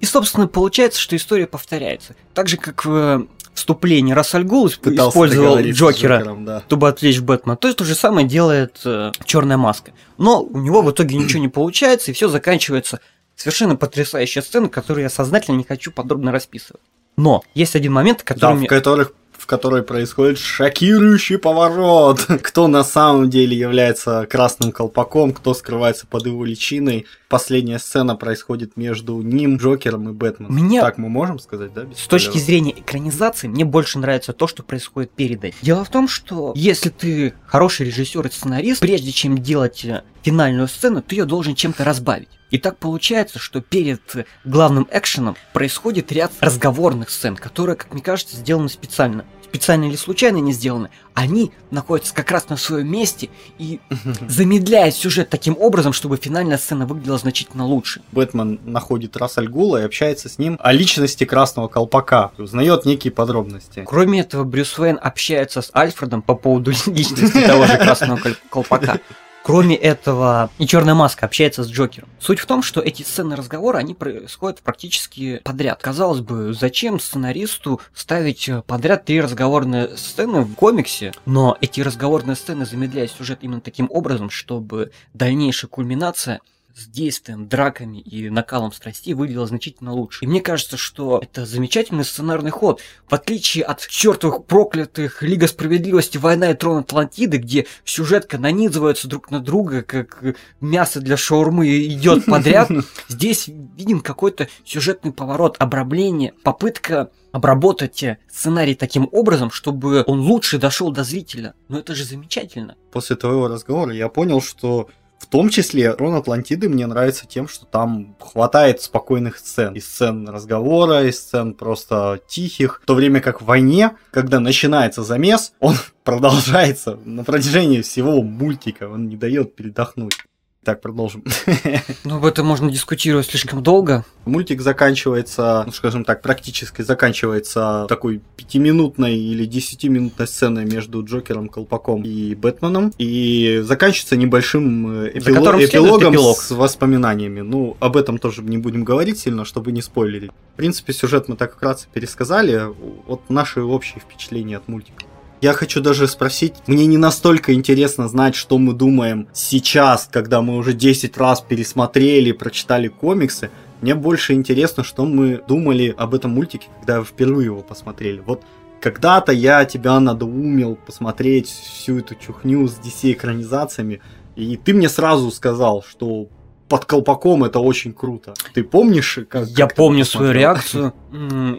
И, 0.00 0.06
собственно, 0.06 0.48
получается, 0.48 1.00
что 1.00 1.14
история 1.14 1.46
повторяется. 1.46 2.16
Так 2.34 2.48
же, 2.48 2.56
как 2.56 2.84
в 2.84 2.94
э, 2.94 3.20
вступлении 3.54 4.12
Рассаль 4.12 4.44
использовал 4.44 5.58
Джокера, 5.58 6.18
Джокером, 6.18 6.44
да. 6.44 6.62
чтобы 6.66 6.88
отвлечь 6.88 7.20
Бэтмена, 7.20 7.56
то 7.56 7.72
то 7.72 7.84
же 7.84 7.94
самое 7.94 8.26
делает 8.26 8.80
э, 8.84 9.12
Черная 9.24 9.58
маска. 9.58 9.92
Но 10.16 10.42
у 10.42 10.58
него 10.58 10.82
в 10.82 10.90
итоге 10.90 11.16
ничего 11.16 11.40
не 11.40 11.48
получается, 11.48 12.10
и 12.10 12.14
все 12.14 12.28
заканчивается 12.28 13.00
совершенно 13.36 13.76
потрясающая 13.76 14.42
сцена, 14.42 14.68
которую 14.68 15.04
я 15.04 15.10
сознательно 15.10 15.56
не 15.56 15.64
хочу 15.64 15.92
подробно 15.92 16.32
расписывать. 16.32 16.82
Но 17.16 17.42
есть 17.54 17.76
один 17.76 17.92
момент, 17.92 18.18
Да, 18.18 18.34
который 18.34 18.54
в 18.54 18.58
мне... 18.58 18.68
которых 18.68 19.12
в 19.40 19.46
которой 19.46 19.82
происходит 19.82 20.38
шокирующий 20.38 21.38
поворот. 21.38 22.20
Кто 22.42 22.68
на 22.68 22.84
самом 22.84 23.30
деле 23.30 23.56
является 23.56 24.26
красным 24.28 24.70
колпаком, 24.70 25.32
кто 25.32 25.54
скрывается 25.54 26.06
под 26.06 26.26
его 26.26 26.44
личиной. 26.44 27.06
Последняя 27.28 27.78
сцена 27.78 28.16
происходит 28.16 28.76
между 28.76 29.20
ним, 29.22 29.56
Джокером 29.56 30.08
и 30.10 30.12
Бэтменом. 30.12 30.54
Меня- 30.54 30.82
Так 30.82 30.98
мы 30.98 31.08
можем 31.08 31.38
сказать, 31.38 31.72
да? 31.72 31.84
без 31.84 31.98
С 31.98 32.06
точки 32.06 32.38
зрения 32.38 32.72
экранизации, 32.72 33.48
мне 33.48 33.64
больше 33.64 33.98
нравится 33.98 34.32
то, 34.32 34.46
что 34.46 34.62
происходит 34.62 35.10
перед 35.12 35.42
этим. 35.44 35.56
Дело 35.62 35.84
в 35.84 35.88
том, 35.90 36.06
что 36.08 36.52
если 36.54 36.90
ты 36.90 37.32
хороший 37.46 37.86
режиссер 37.86 38.26
и 38.26 38.30
сценарист, 38.30 38.80
прежде 38.80 39.12
чем 39.12 39.38
делать 39.38 39.84
э, 39.84 40.02
финальную 40.22 40.68
сцену, 40.68 41.02
ты 41.02 41.14
ее 41.14 41.24
должен 41.24 41.54
чем-то 41.54 41.84
разбавить. 41.84 42.28
И 42.50 42.58
так 42.58 42.78
получается, 42.78 43.38
что 43.38 43.60
перед 43.60 44.00
главным 44.44 44.88
экшеном 44.90 45.36
происходит 45.52 46.12
ряд 46.12 46.32
разговорных 46.40 47.10
сцен, 47.10 47.36
которые, 47.36 47.76
как 47.76 47.92
мне 47.92 48.02
кажется, 48.02 48.36
сделаны 48.36 48.68
специально. 48.68 49.24
Специально 49.44 49.86
или 49.86 49.96
случайно 49.96 50.36
не 50.36 50.52
сделаны. 50.52 50.90
Они 51.12 51.50
находятся 51.72 52.14
как 52.14 52.30
раз 52.30 52.48
на 52.48 52.56
своем 52.56 52.88
месте 52.90 53.30
и 53.58 53.80
замедляют 54.28 54.94
сюжет 54.94 55.28
таким 55.28 55.56
образом, 55.58 55.92
чтобы 55.92 56.18
финальная 56.18 56.56
сцена 56.56 56.86
выглядела 56.86 57.18
значительно 57.18 57.66
лучше. 57.66 58.00
Бэтмен 58.12 58.60
находит 58.64 59.16
Рассаль 59.16 59.48
Гула 59.48 59.78
и 59.78 59.84
общается 59.84 60.28
с 60.28 60.38
ним 60.38 60.56
о 60.62 60.72
личности 60.72 61.24
красного 61.24 61.66
колпака. 61.66 62.30
Узнает 62.38 62.84
некие 62.84 63.12
подробности. 63.12 63.84
Кроме 63.86 64.20
этого, 64.20 64.44
Брюс 64.44 64.78
Уэйн 64.78 65.00
общается 65.02 65.62
с 65.62 65.70
Альфредом 65.74 66.22
по 66.22 66.36
поводу 66.36 66.70
личности 66.86 67.44
того 67.44 67.66
же 67.66 67.76
красного 67.76 68.18
кол- 68.18 68.36
колпака. 68.50 69.00
Кроме 69.42 69.74
этого, 69.74 70.50
и 70.58 70.66
Черная 70.66 70.94
маска 70.94 71.26
общается 71.26 71.64
с 71.64 71.70
Джокером. 71.70 72.08
Суть 72.18 72.40
в 72.40 72.46
том, 72.46 72.62
что 72.62 72.80
эти 72.80 73.02
сцены 73.02 73.36
разговора, 73.36 73.78
они 73.78 73.94
происходят 73.94 74.60
практически 74.60 75.40
подряд. 75.42 75.80
Казалось 75.82 76.20
бы, 76.20 76.52
зачем 76.52 77.00
сценаристу 77.00 77.80
ставить 77.94 78.48
э, 78.48 78.62
подряд 78.66 79.06
три 79.06 79.20
разговорные 79.20 79.96
сцены 79.96 80.42
в 80.42 80.54
комиксе, 80.54 81.12
но 81.24 81.56
эти 81.60 81.80
разговорные 81.80 82.36
сцены 82.36 82.66
замедляют 82.66 83.12
сюжет 83.12 83.38
именно 83.42 83.60
таким 83.60 83.88
образом, 83.90 84.28
чтобы 84.28 84.92
дальнейшая 85.14 85.70
кульминация 85.70 86.40
с 86.74 86.86
действием, 86.86 87.48
драками 87.48 87.98
и 87.98 88.30
накалом 88.30 88.72
страстей 88.72 89.14
выглядела 89.14 89.46
значительно 89.46 89.92
лучше. 89.92 90.24
И 90.24 90.28
мне 90.28 90.40
кажется, 90.40 90.76
что 90.76 91.20
это 91.22 91.44
замечательный 91.46 92.04
сценарный 92.04 92.50
ход. 92.50 92.80
В 93.08 93.14
отличие 93.14 93.64
от 93.64 93.86
чертовых 93.86 94.44
проклятых 94.44 95.22
Лига 95.22 95.46
Справедливости, 95.46 96.18
Война 96.18 96.50
и 96.50 96.54
Трон 96.54 96.78
Атлантиды, 96.78 97.38
где 97.38 97.66
сюжетка 97.84 98.38
нанизывается 98.38 99.08
друг 99.08 99.30
на 99.30 99.40
друга, 99.40 99.82
как 99.82 100.22
мясо 100.60 101.00
для 101.00 101.16
шаурмы 101.16 101.84
идет 101.86 102.24
подряд, 102.26 102.70
здесь 103.08 103.48
виден 103.48 104.00
какой-то 104.00 104.48
сюжетный 104.64 105.12
поворот, 105.12 105.56
обрамление, 105.58 106.34
попытка 106.42 107.10
обработать 107.32 108.04
сценарий 108.28 108.74
таким 108.74 109.08
образом, 109.12 109.50
чтобы 109.50 110.02
он 110.06 110.20
лучше 110.20 110.58
дошел 110.58 110.90
до 110.90 111.04
зрителя. 111.04 111.54
Но 111.68 111.78
это 111.78 111.94
же 111.94 112.04
замечательно. 112.04 112.76
После 112.90 113.16
твоего 113.16 113.48
разговора 113.48 113.92
я 113.92 114.08
понял, 114.08 114.40
что 114.40 114.88
в 115.20 115.26
том 115.26 115.50
числе 115.50 115.92
Рон 115.92 116.14
Атлантиды 116.14 116.70
мне 116.70 116.86
нравится 116.86 117.26
тем, 117.26 117.46
что 117.46 117.66
там 117.66 118.16
хватает 118.18 118.80
спокойных 118.80 119.36
сцен. 119.36 119.74
И 119.74 119.80
сцен 119.80 120.26
разговора, 120.26 121.04
и 121.04 121.12
сцен 121.12 121.52
просто 121.52 122.20
тихих. 122.26 122.80
В 122.82 122.86
то 122.86 122.94
время 122.94 123.20
как 123.20 123.42
в 123.42 123.44
войне, 123.44 123.92
когда 124.12 124.40
начинается 124.40 125.02
замес, 125.02 125.52
он 125.60 125.76
продолжается 126.04 126.98
на 127.04 127.22
протяжении 127.22 127.82
всего 127.82 128.22
мультика. 128.22 128.88
Он 128.88 129.08
не 129.08 129.16
дает 129.16 129.54
передохнуть. 129.54 130.14
Так, 130.62 130.82
продолжим. 130.82 131.24
Но 132.04 132.16
об 132.16 132.26
этом 132.26 132.46
можно 132.46 132.70
дискутировать 132.70 133.24
слишком 133.26 133.62
долго. 133.62 134.04
Мультик 134.26 134.60
заканчивается, 134.60 135.62
ну, 135.64 135.72
скажем 135.72 136.04
так, 136.04 136.20
практически 136.20 136.82
заканчивается 136.82 137.86
такой 137.88 138.20
пятиминутной 138.36 139.16
или 139.16 139.46
десятиминутной 139.46 140.26
сценой 140.26 140.66
между 140.66 141.02
Джокером, 141.02 141.48
Колпаком 141.48 142.02
и 142.02 142.34
Бэтменом. 142.34 142.92
И 142.98 143.60
заканчивается 143.64 144.16
небольшим 144.16 145.04
э, 145.04 145.12
эпило- 145.14 145.64
эпилогом 145.64 146.12
эпилог. 146.12 146.36
с 146.36 146.50
воспоминаниями. 146.50 147.40
Ну, 147.40 147.78
об 147.80 147.96
этом 147.96 148.18
тоже 148.18 148.42
не 148.42 148.58
будем 148.58 148.84
говорить 148.84 149.18
сильно, 149.18 149.46
чтобы 149.46 149.72
не 149.72 149.80
спойлерить. 149.80 150.30
В 150.52 150.56
принципе, 150.56 150.92
сюжет 150.92 151.26
мы 151.28 151.36
так 151.36 151.54
вкратце 151.54 151.86
пересказали. 151.90 152.64
Вот 153.06 153.22
наши 153.30 153.62
общие 153.62 153.98
впечатления 154.00 154.58
от 154.58 154.68
мультика. 154.68 155.04
Я 155.40 155.54
хочу 155.54 155.80
даже 155.80 156.06
спросить, 156.06 156.54
мне 156.66 156.84
не 156.84 156.98
настолько 156.98 157.54
интересно 157.54 158.08
знать, 158.08 158.34
что 158.34 158.58
мы 158.58 158.74
думаем 158.74 159.26
сейчас, 159.32 160.06
когда 160.12 160.42
мы 160.42 160.58
уже 160.58 160.74
10 160.74 161.16
раз 161.16 161.40
пересмотрели, 161.40 162.32
прочитали 162.32 162.88
комиксы. 162.88 163.50
Мне 163.80 163.94
больше 163.94 164.34
интересно, 164.34 164.84
что 164.84 165.06
мы 165.06 165.42
думали 165.48 165.94
об 165.96 166.14
этом 166.14 166.32
мультике, 166.32 166.68
когда 166.78 167.02
впервые 167.02 167.46
его 167.46 167.62
посмотрели. 167.62 168.20
Вот 168.20 168.42
когда-то 168.82 169.32
я 169.32 169.64
тебя 169.64 169.98
надоумил 169.98 170.76
посмотреть 170.76 171.48
всю 171.48 172.00
эту 172.00 172.16
чухню 172.16 172.68
с 172.68 172.78
DC-экранизациями, 172.78 174.02
и 174.36 174.58
ты 174.58 174.74
мне 174.74 174.90
сразу 174.90 175.30
сказал, 175.30 175.82
что 175.82 176.28
под 176.70 176.84
колпаком 176.84 177.42
это 177.42 177.58
очень 177.58 177.92
круто. 177.92 178.32
Ты 178.54 178.62
помнишь, 178.62 179.18
как... 179.28 179.48
Я 179.48 179.66
как 179.66 179.74
помню 179.74 180.04
свою 180.04 180.30
реакцию, 180.30 180.94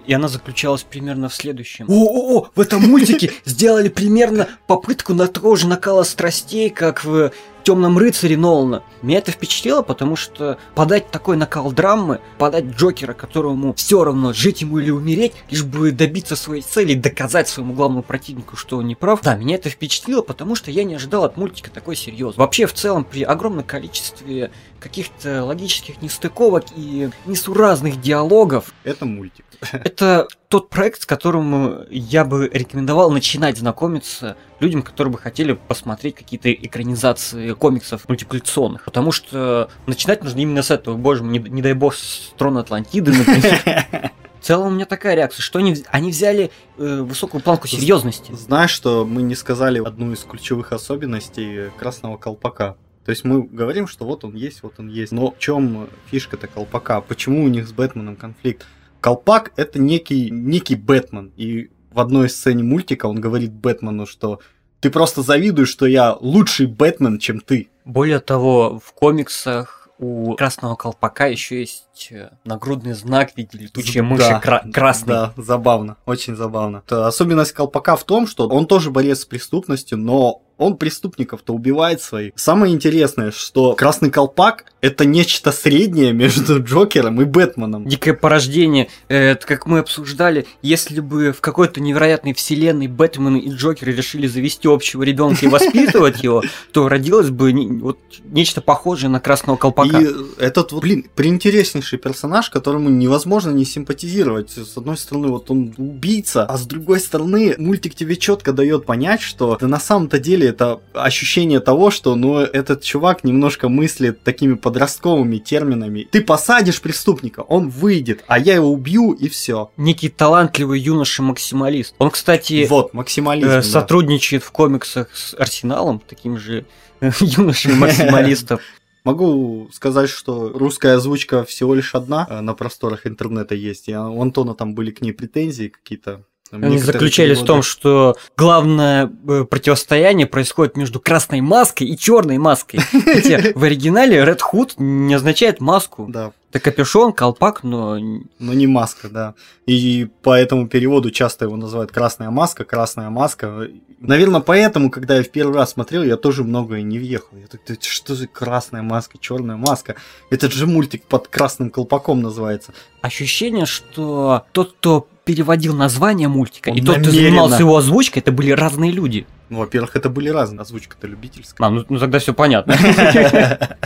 и 0.07 0.13
она 0.13 0.29
заключалась 0.29 0.83
примерно 0.83 1.27
в 1.27 1.35
следующем. 1.35 1.85
О-о-о, 1.89 2.47
в 2.55 2.59
этом 2.59 2.81
мультике 2.83 3.33
сделали 3.43 3.89
примерно 3.89 4.47
попытку 4.67 5.13
на 5.13 5.27
того 5.27 5.57
же 5.57 5.67
накала 5.67 6.03
страстей, 6.03 6.69
как 6.69 7.03
в 7.03 7.31
Темном 7.63 7.97
рыцаре 7.97 8.37
Нолана. 8.37 8.83
Меня 9.01 9.19
это 9.19 9.31
впечатлило, 9.31 9.81
потому 9.81 10.15
что 10.15 10.57
подать 10.75 11.11
такой 11.11 11.37
накал 11.37 11.71
драмы, 11.71 12.19
подать 12.37 12.65
Джокера, 12.65 13.13
которому 13.13 13.73
все 13.73 14.03
равно 14.03 14.33
жить 14.33 14.61
ему 14.61 14.79
или 14.79 14.89
умереть, 14.91 15.33
лишь 15.49 15.63
бы 15.63 15.91
добиться 15.91 16.35
своей 16.35 16.61
цели 16.63 16.93
доказать 16.95 17.47
своему 17.47 17.73
главному 17.73 18.03
противнику, 18.03 18.55
что 18.57 18.77
он 18.77 18.87
не 18.87 18.95
прав. 18.95 19.21
Да, 19.21 19.35
меня 19.35 19.55
это 19.55 19.69
впечатлило, 19.69 20.21
потому 20.21 20.55
что 20.55 20.71
я 20.71 20.83
не 20.83 20.95
ожидал 20.95 21.23
от 21.23 21.37
мультика 21.37 21.69
такой 21.69 21.95
серьезный. 21.95 22.39
Вообще, 22.39 22.65
в 22.65 22.73
целом, 22.73 23.03
при 23.03 23.23
огромном 23.23 23.63
количестве 23.63 24.51
каких-то 24.79 25.43
логических 25.45 26.01
нестыковок 26.01 26.65
и 26.75 27.09
несуразных 27.25 28.01
диалогов, 28.01 28.73
Это 28.83 29.05
мультик. 29.05 29.45
это 29.71 30.27
тот 30.47 30.69
проект, 30.69 31.03
с 31.03 31.05
которым 31.05 31.85
я 31.89 32.25
бы 32.25 32.49
рекомендовал 32.51 33.11
начинать 33.11 33.57
знакомиться 33.57 34.35
людям, 34.61 34.83
которые 34.83 35.11
бы 35.11 35.17
хотели 35.17 35.53
посмотреть 35.53 36.15
какие-то 36.15 36.51
экранизации 36.53 37.51
комиксов 37.53 38.07
мультипликационных. 38.07 38.85
Потому 38.85 39.11
что 39.11 39.69
начинать 39.87 40.23
нужно 40.23 40.39
именно 40.39 40.61
с 40.61 40.71
этого. 40.71 40.95
Боже 40.95 41.23
мой, 41.23 41.33
не, 41.33 41.39
не 41.49 41.61
дай 41.61 41.73
бог, 41.73 41.95
с 41.95 42.33
Трона 42.37 42.61
Атлантиды, 42.61 43.11
например. 43.11 44.11
В 44.39 44.43
целом 44.43 44.69
у 44.69 44.71
меня 44.71 44.85
такая 44.85 45.15
реакция, 45.15 45.43
что 45.43 45.59
они, 45.59 45.75
они 45.89 46.09
взяли 46.09 46.49
э, 46.77 47.01
высокую 47.01 47.41
планку 47.41 47.67
серьезности. 47.67 48.31
Знаешь, 48.33 48.71
что 48.71 49.05
мы 49.05 49.21
не 49.21 49.35
сказали 49.35 49.79
одну 49.79 50.13
из 50.13 50.19
ключевых 50.23 50.71
особенностей 50.71 51.69
красного 51.77 52.17
колпака? 52.17 52.75
То 53.05 53.11
есть 53.11 53.23
мы 53.23 53.43
говорим, 53.43 53.87
что 53.87 54.05
вот 54.05 54.23
он 54.23 54.33
есть, 54.33 54.63
вот 54.63 54.75
он 54.79 54.87
есть. 54.87 55.11
Но 55.11 55.31
в 55.31 55.37
чем 55.37 55.87
фишка-то 56.09 56.47
колпака? 56.47 57.01
Почему 57.01 57.43
у 57.43 57.47
них 57.49 57.67
с 57.67 57.71
Бэтменом 57.71 58.15
конфликт? 58.15 58.65
Колпак 58.99 59.51
это 59.57 59.79
некий, 59.79 60.29
некий 60.31 60.75
Бэтмен. 60.75 61.31
И 61.37 61.69
в 61.91 61.99
одной 61.99 62.29
сцене 62.29 62.63
мультика 62.63 63.05
он 63.05 63.19
говорит 63.19 63.51
Бэтмену, 63.51 64.05
что 64.05 64.39
Ты 64.79 64.89
просто 64.89 65.21
завидуешь, 65.21 65.69
что 65.69 65.85
я 65.85 66.13
лучший 66.19 66.65
Бэтмен, 66.65 67.19
чем 67.19 67.39
ты. 67.39 67.69
Более 67.85 68.19
того, 68.19 68.79
в 68.83 68.93
комиксах 68.93 69.81
у 69.99 70.35
красного 70.35 70.75
колпака 70.75 71.27
еще 71.27 71.59
есть 71.59 72.09
э, 72.09 72.31
нагрудный 72.43 72.93
знак 72.93 73.33
в 73.33 73.37
виде 73.37 73.55
летучей 73.59 74.01
мыши 74.01 74.29
Да, 74.29 74.39
кра- 74.39 74.65
красный. 74.73 75.13
Да, 75.13 75.33
забавно, 75.37 75.97
очень 76.07 76.35
забавно. 76.35 76.81
То 76.87 77.05
Особенность 77.05 77.51
колпака 77.51 77.95
в 77.95 78.03
том, 78.03 78.25
что 78.25 78.47
он 78.47 78.65
тоже 78.65 78.89
борец 78.89 79.19
с 79.19 79.25
преступностью, 79.25 79.99
но 79.99 80.41
он 80.61 80.77
преступников-то 80.77 81.53
убивает 81.53 82.01
своих. 82.01 82.33
Самое 82.35 82.73
интересное, 82.73 83.31
что 83.31 83.73
Красный 83.73 84.11
Колпак 84.11 84.65
это 84.81 85.05
нечто 85.05 85.51
среднее 85.51 86.11
между 86.13 86.61
Джокером 86.61 87.21
и 87.21 87.25
Бэтменом. 87.25 87.87
Дикое 87.87 88.13
порождение. 88.13 88.89
Э, 89.09 89.31
Это 89.31 89.45
как 89.47 89.65
мы 89.65 89.79
обсуждали, 89.79 90.45
если 90.61 90.99
бы 90.99 91.31
в 91.31 91.41
какой-то 91.41 91.79
невероятной 91.79 92.33
вселенной 92.33 92.87
Бэтмен 92.87 93.37
и 93.37 93.49
Джокер 93.51 93.87
решили 93.89 94.27
завести 94.27 94.67
общего 94.67 95.03
ребенка 95.03 95.45
и 95.45 95.49
воспитывать 95.49 96.23
его, 96.23 96.43
то 96.73 96.89
родилось 96.89 97.29
бы 97.29 97.51
вот 97.79 97.99
нечто 98.25 98.61
похожее 98.61 99.09
на 99.09 99.19
красного 99.19 99.57
колпака. 99.57 99.99
И 99.99 100.07
этот, 100.37 100.71
вот, 100.71 100.81
блин, 100.81 101.05
приинтереснейший 101.15 101.99
персонаж, 101.99 102.49
которому 102.49 102.89
невозможно 102.89 103.51
не 103.51 103.65
симпатизировать. 103.65 104.51
С 104.51 104.77
одной 104.77 104.97
стороны, 104.97 105.29
вот 105.29 105.49
он 105.49 105.73
убийца, 105.77 106.45
а 106.45 106.57
с 106.57 106.65
другой 106.65 106.99
стороны, 106.99 107.55
мультик 107.57 107.95
тебе 107.95 108.15
четко 108.15 108.51
дает 108.53 108.85
понять, 108.85 109.21
что 109.21 109.57
да 109.59 109.67
на 109.67 109.79
самом-то 109.79 110.19
деле 110.19 110.50
это 110.51 110.79
ощущение 110.93 111.59
того, 111.59 111.91
что, 111.91 112.15
ну, 112.15 112.37
этот 112.37 112.83
чувак 112.83 113.23
немножко 113.23 113.67
мыслит 113.69 114.23
такими 114.23 114.53
подростковыми 114.53 115.37
терминами. 115.37 116.07
Ты 116.11 116.21
посадишь 116.21 116.81
преступника, 116.81 117.41
он 117.41 117.69
выйдет, 117.69 118.23
а 118.27 118.37
я 118.37 118.55
его 118.55 118.71
убью, 118.71 119.11
и 119.13 119.27
все. 119.27 119.71
Некий 119.77 120.09
талантливый 120.09 120.79
юноша-максималист. 120.79 121.95
Он, 121.97 122.11
кстати, 122.11 122.65
Вот, 122.69 122.93
максимализм. 122.93 123.49
э, 123.49 123.55
да. 123.55 123.63
сотрудничает 123.63 124.43
в 124.43 124.51
комиксах 124.51 125.15
с 125.15 125.33
Арсеналом, 125.33 126.01
таким 126.07 126.37
же 126.37 126.65
э, 126.99 127.11
юношей-максималистом. 127.19 128.59
Могу 129.03 129.67
сказать, 129.73 130.09
что 130.09 130.49
русская 130.53 130.95
озвучка 130.95 131.43
всего 131.43 131.73
лишь 131.73 131.95
одна 131.95 132.27
э, 132.29 132.41
на 132.41 132.53
просторах 132.53 133.07
интернета 133.07 133.55
есть. 133.55 133.89
И 133.89 133.95
у 133.95 134.21
Антона 134.21 134.53
там 134.53 134.75
были 134.75 134.91
к 134.91 135.01
ней 135.01 135.11
претензии 135.11 135.69
какие-то. 135.69 136.23
Они 136.51 136.77
заключались 136.77 137.39
в 137.39 137.45
том, 137.45 137.61
что 137.61 138.17
главное 138.35 139.09
э, 139.27 139.45
противостояние 139.49 140.27
происходит 140.27 140.75
между 140.75 140.99
красной 140.99 141.41
маской 141.41 141.85
и 141.87 141.97
черной 141.97 142.37
маской. 142.37 142.79
Хотя 143.05 143.41
в 143.55 143.63
оригинале 143.63 144.17
Red 144.17 144.39
Hood 144.51 144.73
не 144.77 145.13
означает 145.13 145.61
маску. 145.61 146.07
Да, 146.09 146.31
Это 146.51 146.59
капюшон, 146.59 147.13
колпак, 147.13 147.63
но 147.63 147.97
но 147.97 148.53
не 148.53 148.67
маска, 148.67 149.07
да. 149.07 149.35
И 149.65 150.09
по 150.21 150.37
этому 150.37 150.67
переводу 150.67 151.09
часто 151.09 151.45
его 151.45 151.55
называют 151.55 151.93
красная 151.93 152.29
маска, 152.29 152.65
красная 152.65 153.09
маска. 153.09 153.69
Наверное, 154.01 154.41
поэтому, 154.41 154.91
когда 154.91 155.15
я 155.15 155.23
в 155.23 155.29
первый 155.29 155.55
раз 155.55 155.71
смотрел, 155.71 156.03
я 156.03 156.17
тоже 156.17 156.43
многое 156.43 156.81
не 156.81 156.99
въехал. 156.99 157.37
Я 157.37 157.47
так, 157.47 157.61
«Да 157.65 157.75
что 157.79 158.15
за 158.15 158.27
красная 158.27 158.81
маска, 158.81 159.17
черная 159.17 159.55
маска? 159.55 159.95
Этот 160.29 160.51
же 160.51 160.67
мультик 160.67 161.03
под 161.05 161.29
красным 161.29 161.69
колпаком 161.69 162.21
называется. 162.21 162.73
ощущение, 163.01 163.65
что 163.65 164.43
тот, 164.51 164.73
кто 164.73 165.07
переводил 165.23 165.73
название 165.73 166.27
мультика, 166.27 166.71
Он 166.71 166.75
и 166.75 166.81
тот, 166.81 166.97
кто 166.97 167.05
намеренно. 167.05 167.29
занимался 167.29 167.59
его 167.59 167.77
озвучкой, 167.77 168.21
это 168.21 168.33
были 168.33 168.51
разные 168.51 168.91
люди. 168.91 169.25
Ну, 169.51 169.59
во-первых, 169.59 169.97
это 169.97 170.07
были 170.07 170.29
разные, 170.29 170.61
озвучка-то 170.61 171.07
любительская. 171.07 171.67
А, 171.67 171.69
ну, 171.69 171.83
ну 171.89 171.99
тогда 171.99 172.19
все 172.19 172.33
понятно. 172.33 172.73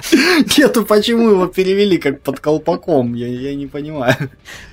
Нету, 0.58 0.86
почему 0.86 1.32
его 1.32 1.48
перевели 1.48 1.98
как 1.98 2.22
под 2.22 2.40
колпаком, 2.40 3.16
я, 3.16 3.28
я 3.28 3.56
не 3.56 3.66
понимаю. 3.66 4.16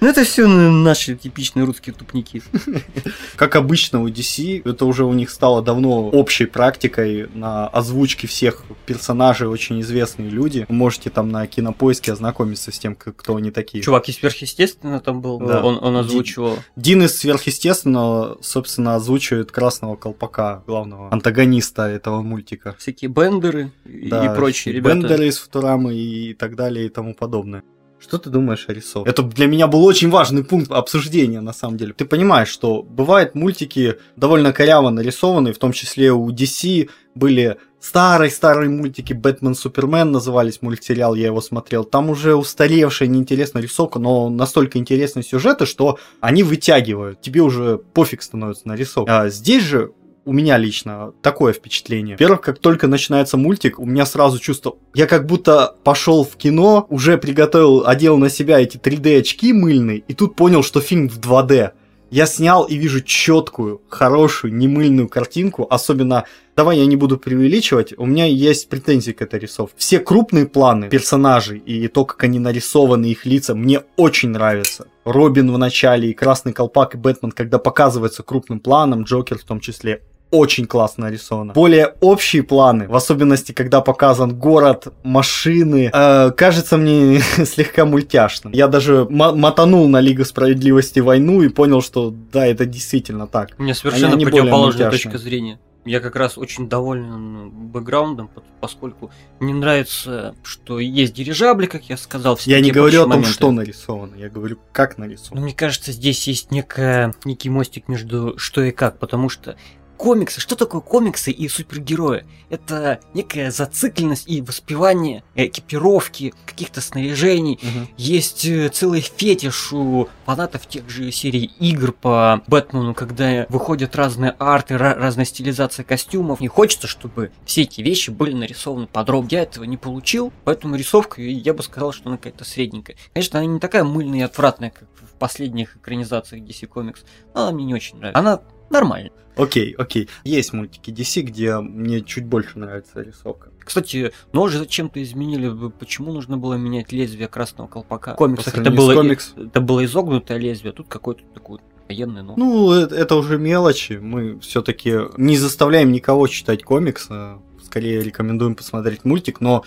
Ну 0.03 0.09
это 0.09 0.23
все 0.25 0.47
наши 0.47 1.17
типичные 1.17 1.65
русские 1.65 1.95
тупники. 1.95 2.43
Как 3.37 3.57
обычно 3.57 4.03
у 4.03 4.09
DC, 4.09 4.69
это 4.69 4.85
уже 4.85 5.07
у 5.07 5.15
них 5.15 5.31
стало 5.31 5.63
давно 5.63 6.11
общей 6.11 6.45
практикой 6.45 7.27
на 7.33 7.69
озвучке 7.69 8.27
всех 8.27 8.63
персонажей, 8.85 9.49
очень 9.49 9.81
известные 9.81 10.29
люди. 10.29 10.67
Вы 10.69 10.75
можете 10.75 11.09
там 11.09 11.31
на 11.31 11.47
кинопоиске 11.47 12.13
ознакомиться 12.13 12.71
с 12.71 12.79
тем, 12.79 12.95
кто 12.97 13.37
они 13.37 13.51
такие. 13.51 13.83
Чувак 13.83 14.11
из 14.11 14.17
сверхъестественно 14.17 15.01
там 15.01 15.23
был, 15.23 15.39
Да. 15.39 15.63
он, 15.65 15.79
он 15.81 15.97
озвучивал. 15.97 16.59
Дин 16.77 17.03
из 17.03 17.17
сверхъестественного, 17.17 18.37
собственно, 18.43 18.97
озвучивает 18.97 19.51
красного 19.51 19.97
колпака, 19.97 20.63
главного 20.67 20.82
антагониста 20.85 21.89
этого 21.89 22.23
мультика. 22.23 22.75
Всякие 22.79 23.11
бендеры 23.11 23.73
и 23.85 24.09
Да, 24.09 24.35
прочие 24.35 24.75
ребята. 24.75 24.97
Бендеры 24.97 25.27
из 25.27 25.39
Футурамы 25.39 25.95
и 25.95 26.35
так 26.35 26.57
далее 26.57 26.87
и 26.87 26.89
тому 26.89 27.15
подобное. 27.15 27.63
Что 28.03 28.19
ты 28.19 28.31
думаешь 28.31 28.65
о 28.69 28.73
рисовке? 28.73 29.09
Это 29.09 29.23
для 29.23 29.47
меня 29.47 29.69
был 29.69 29.85
очень 29.85 30.11
важный 30.11 30.43
пункт 30.43 30.73
обсуждения, 30.73 31.41
на 31.41 31.53
самом 31.53 31.77
деле. 31.77 31.93
Ты 31.93 32.05
понимаешь, 32.05 32.49
что 32.49 32.83
бывают 32.83 33.37
мультики 33.37 33.95
довольно 34.17 34.53
коряво 34.53 34.91
нарисованные, 34.91 35.55
в 35.55 35.59
том 35.59 35.71
числе 35.71 36.11
у 36.11 36.29
DC 36.31 36.91
были 37.15 37.59
старые-старые 37.79 38.71
мультики, 38.71 39.13
Бэтмен, 39.13 39.55
Супермен 39.55 40.11
назывались, 40.11 40.63
мультсериал, 40.63 41.15
я 41.15 41.27
его 41.27 41.41
смотрел. 41.41 41.85
Там 41.85 42.11
уже 42.11 42.35
устаревшая, 42.35 43.09
неинтересная 43.09 43.63
рисовка, 43.63 44.01
но 44.01 44.31
настолько 44.31 44.79
интересные 44.79 45.23
сюжеты, 45.23 45.67
что 45.67 45.99
они 46.21 46.43
вытягивают. 46.43 47.21
Тебе 47.21 47.41
уже 47.41 47.79
пофиг 47.79 48.23
становится 48.23 48.67
на 48.67 48.75
рисовку. 48.75 49.13
А 49.13 49.29
здесь 49.29 49.63
же 49.63 49.93
у 50.25 50.33
меня 50.33 50.57
лично 50.57 51.13
такое 51.23 51.53
впечатление. 51.53 52.15
Во-первых, 52.15 52.41
как 52.41 52.59
только 52.59 52.87
начинается 52.87 53.37
мультик, 53.37 53.79
у 53.79 53.85
меня 53.85 54.07
сразу 54.07 54.39
чувство... 54.39 54.77
Я 54.95 55.07
как 55.07 55.27
будто 55.27 55.75
пошел 55.85 56.25
в 56.25 56.37
кино, 56.37 56.87
уже 56.91 57.19
приготовил, 57.19 57.87
одел 57.87 58.19
на 58.19 58.29
себя 58.29 58.61
эти 58.61 58.77
3D 58.77 59.21
очки 59.21 59.53
мыльные, 59.53 59.99
и 59.99 60.15
тут 60.15 60.37
понял, 60.37 60.63
что 60.63 60.81
фильм 60.81 61.09
в 61.09 61.19
2D. 61.19 61.73
Я 62.11 62.27
снял 62.27 62.65
и 62.65 62.77
вижу 62.77 63.01
четкую, 63.01 63.81
хорошую, 63.89 64.55
немыльную 64.55 65.09
картинку, 65.09 65.67
особенно... 65.69 66.25
Давай 66.55 66.79
я 66.79 66.85
не 66.85 66.97
буду 66.97 67.17
преувеличивать, 67.17 67.95
у 67.97 68.05
меня 68.05 68.27
есть 68.27 68.69
претензии 68.69 69.13
к 69.13 69.23
этой 69.23 69.41
рисовке. 69.41 69.75
Все 69.79 69.99
крупные 69.99 70.47
планы 70.47 70.91
персонажей 70.91 71.59
и 71.59 71.89
то, 71.89 72.05
как 72.05 72.23
они 72.25 72.39
нарисованы, 72.39 73.07
их 73.07 73.25
лица, 73.25 73.55
мне 73.55 73.81
очень 73.97 74.29
нравятся. 74.29 74.87
Робин 75.07 75.51
в 75.51 75.57
начале, 75.57 76.11
и 76.11 76.13
Красный 76.13 76.53
Колпак, 76.53 76.95
и 76.95 76.99
Бэтмен, 76.99 77.33
когда 77.33 77.59
показывается 77.59 78.23
крупным 78.23 78.61
планом, 78.61 79.05
Джокер 79.05 79.39
в 79.39 79.45
том 79.45 79.61
числе, 79.61 80.03
очень 80.33 80.67
классно 80.67 81.05
нарисовано. 81.07 81.53
Более 81.53 81.95
общие 82.01 82.43
планы, 82.43 82.89
в 82.89 82.97
особенности, 82.97 83.53
когда 83.53 83.81
показан 83.81 84.35
город, 84.37 84.89
машины, 85.05 85.91
э, 85.95 86.31
кажется 86.37 86.77
мне 86.77 87.21
слегка 87.45 87.85
мультяшным. 87.85 88.53
Я 88.53 88.67
даже 88.67 89.07
мо- 89.09 89.33
мотанул 89.35 89.87
на 89.89 90.01
Лигу 90.01 90.25
Справедливости 90.25 90.99
войну 91.01 91.43
и 91.43 91.49
понял, 91.49 91.83
что 91.83 92.13
да, 92.33 92.45
это 92.47 92.67
действительно 92.67 93.27
так. 93.29 93.51
У 93.59 93.63
меня 93.63 93.75
совершенно 93.75 94.15
они 94.15 94.25
более 94.25 94.41
противоположная 94.43 94.91
точка 94.91 95.19
зрения. 95.19 95.61
Я 95.85 95.99
как 95.99 96.15
раз 96.15 96.39
очень 96.39 96.69
доволен 96.69 97.51
бэкграундом, 97.51 98.29
пот- 98.33 98.45
поскольку 98.61 99.11
мне 99.41 99.53
нравится, 99.53 100.37
что 100.45 100.79
есть 100.79 101.13
дирижабли, 101.13 101.67
как 101.67 101.83
я 101.91 101.97
сказал. 101.97 102.37
все 102.37 102.53
Я 102.53 102.61
не 102.61 102.71
говорю 102.71 103.01
о 103.01 103.03
том, 103.03 103.11
моменты. 103.11 103.31
что 103.33 103.51
нарисовано, 103.51 104.15
я 104.15 104.29
говорю, 104.29 104.59
как 104.71 104.97
Но 104.97 105.07
нарисовано. 105.07 105.43
мне 105.43 105.53
кажется, 105.53 105.91
здесь 105.91 106.29
есть 106.29 106.53
некая, 106.53 107.13
некий 107.25 107.51
мостик 107.51 107.89
между 107.89 108.35
что 108.39 108.63
и 108.63 108.71
как, 108.71 109.01
потому 109.01 109.29
что 109.29 109.57
комиксы, 110.03 110.41
что 110.41 110.57
такое 110.57 110.81
комиксы 110.81 111.31
и 111.31 111.47
супергерои? 111.47 112.25
Это 112.51 112.99
некая 113.15 113.53
зацикленность 113.53 114.29
и 114.29 114.43
воспевание 114.43 115.23
экипировки, 115.37 116.35
каких-то 116.45 116.81
снаряжений. 116.81 117.61
Мгм. 117.63 117.89
Есть 117.97 118.45
э, 118.45 118.69
целый 118.71 119.01
фетиш 119.01 119.73
у 119.73 120.09
фанатов 120.27 120.67
тех 120.67 120.91
же 120.91 121.13
серий 121.13 121.53
игр 121.61 121.93
по 121.93 122.43
Бэтмену, 122.49 122.95
когда 122.95 123.47
выходят 123.49 123.95
разные 123.95 124.35
арты, 124.41 124.75
ра- 124.75 124.95
разная 124.95 125.25
стилизация 125.25 125.85
костюмов. 125.85 126.41
Не 126.41 126.49
хочется, 126.49 126.89
чтобы 126.89 127.31
все 127.45 127.63
эти 127.63 127.81
вещи 127.81 128.11
были 128.11 128.35
нарисованы 128.35 128.89
подробно. 128.89 129.29
Я 129.31 129.43
этого 129.43 129.63
не 129.63 129.77
получил, 129.77 130.33
поэтому 130.43 130.75
рисовка, 130.75 131.23
я 131.23 131.55
бы 131.55 131.63
сказал, 131.63 131.93
что 131.93 132.09
она 132.09 132.17
какая-то 132.17 132.45
средненькая. 132.45 132.97
Конечно, 133.15 133.39
она 133.39 133.47
не 133.47 133.61
такая 133.61 133.85
мыльная 133.85 134.19
и 134.19 134.23
отвратная, 134.23 134.71
как 134.71 134.89
в 135.01 135.17
последних 135.17 135.77
экранизациях 135.77 136.43
DC 136.43 136.69
Comics, 136.69 137.05
но 137.35 137.43
она 137.43 137.53
мне 137.53 137.67
не 137.67 137.75
очень 137.75 137.99
нравится. 137.99 138.19
Она 138.19 138.41
нормальная. 138.73 139.13
Окей, 139.37 139.73
окей. 139.79 140.09
Есть 140.25 140.53
мультики 140.53 140.91
DC, 140.91 141.23
где 141.23 141.59
мне 141.59 142.03
чуть 142.03 142.27
больше 142.27 142.59
нравится 142.59 143.01
рисовка. 143.01 143.49
Кстати, 143.65 144.13
ножи 144.33 144.59
зачем-то 144.59 145.03
изменили. 145.03 145.71
Почему 145.79 146.13
нужно 146.13 146.37
было 146.37 146.55
менять 146.55 146.93
лезвие 146.93 147.29
красного 147.29 147.69
колпака? 147.69 148.13
В 148.15 148.17
комиксах 148.17 148.59
это 148.59 148.71
было, 148.71 148.93
комикс- 148.95 149.33
это 149.37 149.61
было 149.61 149.85
изогнутое 149.85 150.37
лезвие, 150.39 150.71
а 150.71 150.75
тут 150.75 150.89
какой-то 150.89 151.23
такой 151.33 151.61
военный 151.89 152.23
нож. 152.23 152.37
Ну, 152.37 152.73
э- 152.75 152.89
это 152.95 153.15
уже 153.17 153.39
мелочи. 153.39 153.95
Мы 153.95 154.39
все-таки 154.41 154.99
не 155.17 155.37
заставляем 155.39 155.93
никого 155.93 156.27
читать 156.27 156.63
комикс. 156.63 157.07
э, 157.09 157.39
Скорее 157.65 158.03
рекомендуем 158.03 158.55
посмотреть 158.55 159.05
мультик, 159.07 159.41
но 159.41 159.65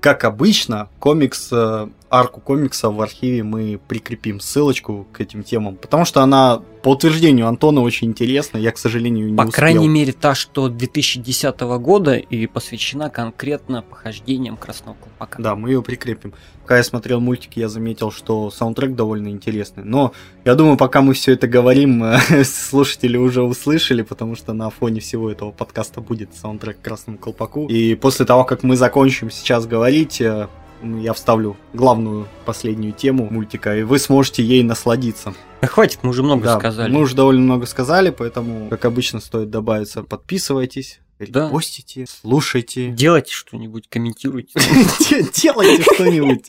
как 0.00 0.22
обычно, 0.22 0.90
комикс 1.00 1.48
э, 1.50 1.88
арку 2.10 2.40
комикса 2.40 2.90
в 2.90 3.00
архиве 3.00 3.42
мы 3.42 3.78
прикрепим 3.88 4.40
ссылочку 4.40 5.06
к 5.12 5.20
этим 5.20 5.42
темам, 5.42 5.76
потому 5.76 6.04
что 6.04 6.22
она 6.22 6.62
по 6.82 6.90
утверждению 6.90 7.48
Антона 7.48 7.80
очень 7.82 8.08
интересна, 8.08 8.56
я, 8.58 8.72
к 8.72 8.78
сожалению, 8.78 9.30
не 9.30 9.36
По 9.36 9.42
успел. 9.42 9.52
крайней 9.52 9.88
мере, 9.88 10.12
та, 10.12 10.34
что 10.34 10.68
2010 10.68 11.60
года 11.60 12.14
и 12.14 12.46
посвящена 12.46 13.10
конкретно 13.10 13.82
похождениям 13.82 14.56
Красного 14.56 14.96
Колпака. 15.02 15.42
Да, 15.42 15.56
мы 15.56 15.70
ее 15.70 15.82
прикрепим. 15.82 16.32
Пока 16.62 16.76
я 16.76 16.84
смотрел 16.84 17.20
мультики, 17.20 17.58
я 17.58 17.68
заметил, 17.68 18.10
что 18.10 18.50
саундтрек 18.50 18.94
довольно 18.94 19.28
интересный. 19.28 19.84
Но 19.84 20.12
я 20.44 20.54
думаю, 20.54 20.76
пока 20.76 21.00
мы 21.02 21.14
все 21.14 21.32
это 21.32 21.48
говорим, 21.48 22.04
э, 22.04 22.44
слушатели 22.44 23.16
уже 23.16 23.42
услышали, 23.42 24.02
потому 24.02 24.36
что 24.36 24.52
на 24.52 24.70
фоне 24.70 25.00
всего 25.00 25.30
этого 25.30 25.50
подкаста 25.50 26.00
будет 26.00 26.34
саундтрек 26.34 26.78
к 26.78 26.82
Красному 26.82 27.18
Колпаку. 27.18 27.66
И 27.68 27.94
после 27.94 28.24
того, 28.26 28.44
как 28.44 28.62
мы 28.62 28.76
закончим 28.76 29.30
сейчас 29.30 29.66
говорить, 29.66 30.20
э, 30.20 30.48
я 30.82 31.12
вставлю 31.12 31.56
главную 31.72 32.26
последнюю 32.44 32.92
тему 32.92 33.28
мультика, 33.30 33.76
и 33.76 33.82
вы 33.82 33.98
сможете 33.98 34.42
ей 34.42 34.62
насладиться. 34.62 35.34
Да 35.60 35.66
хватит, 35.68 36.00
мы 36.02 36.10
уже 36.10 36.22
много 36.22 36.44
Да, 36.44 36.58
сказали. 36.58 36.92
Мы 36.92 37.00
уже 37.00 37.14
довольно 37.14 37.42
много 37.42 37.66
сказали, 37.66 38.10
поэтому, 38.10 38.68
как 38.68 38.84
обычно, 38.84 39.20
стоит 39.20 39.50
добавиться. 39.50 40.02
Подписывайтесь, 40.02 41.00
Да. 41.18 41.46
репостите, 41.46 42.06
слушайте. 42.08 42.90
Делайте 42.90 43.32
что-нибудь, 43.32 43.88
комментируйте. 43.88 44.60
Делайте 45.34 45.82
что-нибудь. 45.94 46.46